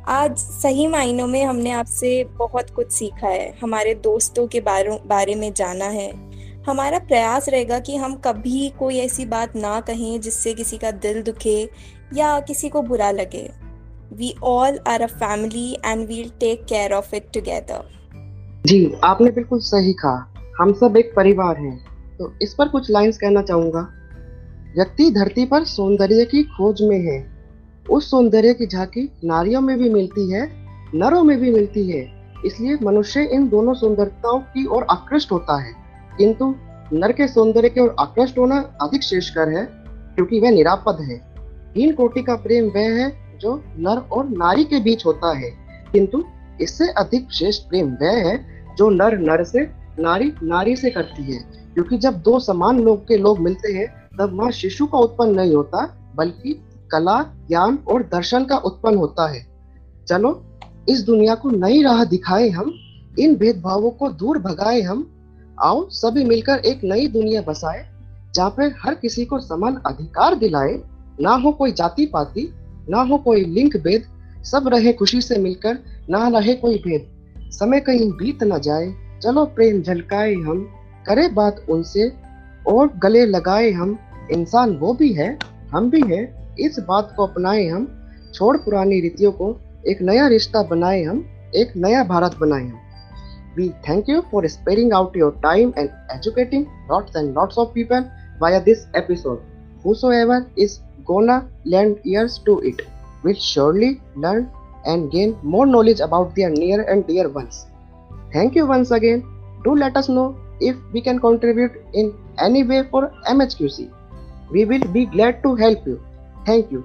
आज 0.08 0.36
सही 0.36 0.86
मायनों 0.86 1.26
में 1.26 1.44
हमने 1.44 1.70
आपसे 1.70 2.24
बहुत 2.24 2.70
कुछ 2.70 2.90
सीखा 2.92 3.28
है। 3.28 3.58
हमारे 3.62 3.94
दोस्तों 3.94 4.46
के 4.46 4.60
बारे 4.60 5.34
में 5.34 5.54
जाना 5.54 5.84
है। 5.84 6.10
हमारा 6.62 6.98
प्रयास 6.98 7.48
रहेगा 7.48 7.78
कि 7.78 7.96
हम 7.96 8.14
कभी 8.14 8.68
कोई 8.68 8.98
ऐसी 8.98 9.26
बात 9.26 9.56
ना 9.56 9.80
कहें 9.80 10.20
जिससे 10.20 10.54
किसी 10.54 10.78
का 10.78 10.90
दिल 10.90 11.22
दुखे 11.22 11.70
या 12.14 12.40
किसी 12.40 12.68
को 12.68 12.82
बुरा 12.82 13.10
लगे। 13.10 13.50
We 14.12 14.34
all 14.44 14.78
are 14.88 15.02
a 15.02 15.06
family 15.06 15.76
and 15.84 16.08
we'll 16.08 16.30
take 16.40 16.64
care 16.64 16.92
of 16.92 17.14
it 17.14 17.30
together 17.34 17.88
जी, 18.66 18.94
आपने 19.04 19.30
बिल्कुल 19.30 19.58
सही 19.58 19.92
कहा। 19.92 20.34
हम 20.60 20.72
सब 20.72 20.96
एक 20.96 21.14
परिवार 21.16 21.56
हैं। 21.56 21.84
तो 22.18 22.34
इस 22.42 22.54
पर 22.54 22.68
कुछ 22.68 22.90
लाइंस 22.90 23.18
कहना 23.18 23.42
चाहूँगा। 23.42 23.88
व्यक्ति 24.76 25.10
धरती 25.10 25.44
पर 25.44 25.64
सौंदर्य 25.64 26.24
की 26.24 26.42
खोज 26.42 26.82
में 26.82 27.00
है। 27.00 27.33
उस 27.90 28.10
सौंदर्य 28.10 28.54
की 28.54 28.66
झांकी 28.66 29.12
नारियों 29.24 29.60
में 29.60 29.78
भी 29.78 29.90
मिलती 29.90 30.30
है, 30.30 30.52
नरों 30.94 31.22
में 31.22 31.40
भी 31.40 31.50
मिलती 31.50 31.90
है। 31.90 32.32
इसलिए 32.46 32.78
मनुष्य 32.82 33.22
इन 33.22 33.48
दोनों 33.48 33.74
सुंदरताओं 33.74 34.38
की 34.38 34.66
ओर 34.66 34.86
आकृष्ट 34.90 35.32
होता 35.32 35.60
है। 35.60 35.74
किंतु 36.18 36.54
नर 36.92 37.12
के 37.12 37.28
सौंदर्य 37.28 37.68
की 37.68 37.80
ओर 37.80 37.96
आकृष्ट 38.00 38.38
होना 38.38 38.78
अधिक 38.82 39.02
श्रेष्ठकर 39.02 39.48
है, 39.48 39.68
क्योंकि 40.14 40.40
वह 40.40 40.50
निरापद 40.50 40.98
है। 41.00 41.34
हीन 41.76 41.94
कोटि 41.94 42.22
का 42.22 42.34
प्रेम 42.34 42.64
वह 42.64 43.02
है 43.02 43.38
जो 43.38 43.64
नर 43.78 44.08
और 44.12 44.28
नारी 44.28 44.64
के 44.64 44.80
बीच 44.80 45.06
होता 45.06 45.38
है। 45.38 45.50
किंतु 45.92 46.24
इससे 46.60 46.88
अधिक 46.88 47.32
श्रेष्ठ 47.32 47.68
प्रेम 47.68 47.88
वह 48.02 48.28
है 48.28 48.66
जो 48.76 48.90
नर 48.90 49.18
नर 49.18 49.44
से, 49.44 49.70
नारी 49.98 50.32
नारी 50.42 50.76
से 50.76 50.90
करती 50.90 51.32
है। 51.32 51.40
क्योंकि 51.74 51.98
जब 51.98 52.14
दो 52.14 52.40
समान 52.40 52.80
लोग 52.80 53.08
के 53.08 53.16
लोग 53.16 53.38
मिलते 53.38 53.72
हैं, 53.72 53.86
तब 54.18 54.38
वहाँ 54.38 54.50
शिशु 54.50 54.86
का 54.86 54.98
उत्पन्न 54.98 55.34
नहीं 55.34 55.54
होता, 55.54 56.12
बल्कि 56.16 56.64
कला, 56.92 57.22
ज्ञान 57.48 57.78
और 57.88 58.02
दर्शन 58.02 58.44
का 58.44 58.56
उत्पन्न 58.56 58.96
होता 58.96 59.28
है। 59.28 59.46
चलो, 60.08 60.44
इस 60.88 61.00
दुनिया 61.00 61.34
को 61.34 61.50
नई 61.50 61.82
राह 61.82 62.04
दिखाए 62.04 62.48
हम, 62.48 62.72
इन 63.18 63.36
भेदभावों 63.36 63.90
को 63.90 64.08
दूर 64.08 64.38
भगाए 64.38 64.80
हम। 64.80 65.10
आओ, 65.62 65.88
सभी 65.90 66.24
मिलकर 66.24 66.58
एक 66.58 66.80
नई 66.84 67.08
दुनिया 67.08 67.42
बसाए, 67.42 67.86
जहाँ 68.34 68.50
पे 68.50 68.62
हर 68.62 68.94
किसी 68.94 69.24
को 69.24 69.40
समान 69.40 69.76
अधिकार 69.86 70.34
दिलाए। 70.34 70.82
ना 71.20 71.30
हो 71.30 71.52
कोई 71.52 71.72
जाति 71.72 72.06
पाति 72.06 72.54
ना 72.88 73.02
हो 73.02 73.18
कोई 73.18 73.44
लिंग 73.44 73.70
भेद 73.76 74.04
सब 74.44 74.68
रहे 74.68 74.92
खुशी 74.92 75.20
से 75.20 75.38
मिलकर, 75.38 75.78
ना 76.10 76.28
रहे 76.28 76.54
कोई 76.54 76.78
भेद। 76.78 77.06
समय 77.38 77.80
कहीं 77.80 78.10
बीत 78.10 78.42
न 78.42 78.58
जाए, 78.58 78.94
चलो 79.22 79.44
प्रेम 79.44 79.82
झलकाए 79.82 80.34
हम, 80.34 80.68
करे 81.06 81.28
बात 81.28 81.66
उनसे, 81.70 82.12
और 82.68 82.92
गले 82.98 83.26
लगाए 83.26 83.70
हम। 83.70 83.98
इंसान 84.30 84.76
वो 84.76 84.94
भी 84.94 85.12
है, 85.12 85.38
हम 85.74 85.90
भी 85.90 86.00
है 86.00 86.43
इस 86.60 86.78
बात 86.88 87.12
को 87.16 87.26
अपनाए 87.26 87.66
हम 87.68 87.86
छोड़ 88.34 88.56
पुरानी 88.56 89.00
रीतियों 89.00 89.32
को 89.32 89.56
एक 89.88 90.02
नया 90.02 90.26
रिश्ता 90.28 90.62
बनाए 90.62 91.02
हम 91.04 91.24
एक 91.56 91.72
नया 91.76 92.04
भारत 92.04 92.36
बनाए 92.40 92.62
हम 92.62 92.80
We 93.56 93.72
thank 93.86 94.08
you 94.08 94.22
for 94.30 94.40
sparing 94.48 94.92
out 94.92 95.14
your 95.14 95.32
time 95.42 95.72
and 95.80 95.90
educating 96.10 96.64
lots 96.88 97.14
and 97.14 97.34
lots 97.34 97.56
of 97.56 97.72
people 97.74 98.10
via 98.40 98.60
this 98.60 98.86
episode. 98.94 99.42
Whosoever 99.84 100.38
is 100.56 100.80
gonna 101.06 101.36
lend 101.64 102.00
ears 102.04 102.38
to 102.46 102.58
it 102.70 102.82
will 103.22 103.34
surely 103.34 104.00
learn 104.16 104.50
and 104.86 105.10
gain 105.12 105.36
more 105.42 105.66
knowledge 105.66 106.00
about 106.00 106.34
their 106.34 106.50
near 106.50 106.82
and 106.82 107.06
dear 107.06 107.28
ones. 107.28 107.66
Thank 108.32 108.56
you 108.56 108.66
once 108.66 108.90
again. 108.90 109.22
Do 109.62 109.76
let 109.76 109.96
us 109.96 110.08
know 110.08 110.36
if 110.60 110.76
we 110.92 111.00
can 111.00 111.20
contribute 111.20 111.72
in 111.92 112.12
any 112.38 112.64
way 112.64 112.82
for 112.90 113.12
MHQC. 113.28 113.88
We 114.50 114.64
will 114.64 114.86
be 114.98 115.06
glad 115.06 115.42
to 115.44 115.54
help 115.54 115.86
you. 115.86 116.00
Thank 116.48 116.72
you 116.72 116.82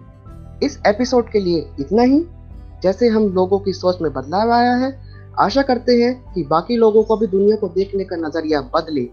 इस 0.63 0.82
episode 0.88 1.30
के 1.30 1.39
लिए 1.39 1.69
इतना 1.80 2.04
ही। 2.04 2.26
जैसे 2.84 3.08
हम 3.08 3.24
लोगों 3.24 3.60
की 3.60 3.74
सोच 3.74 4.02
में 4.02 4.13
बदलाव 4.13 4.52
आया 4.52 4.76
है, 4.76 5.00
आशा 5.39 5.62
करते 5.62 6.04
हैं 6.04 6.34
कि 6.34 6.43
बाकी 6.43 6.76
लोगों 6.76 7.04
को 7.04 7.17
भी 7.17 7.28
दुनिया 7.28 7.56
को 7.56 7.67
देखने 7.67 8.04
का 8.04 8.15
नज़रिया 8.15 8.62
बदले। 8.62 9.10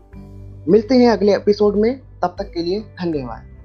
मिलते 0.72 0.94
हैं 0.94 1.10
अगले 1.10 1.36
एपिसोड 1.36 1.76
में। 1.76 2.00
तब 2.22 2.36
तक 2.38 2.50
के 2.54 2.62
लिए 2.62 2.80
धन्यवाद। 2.80 3.55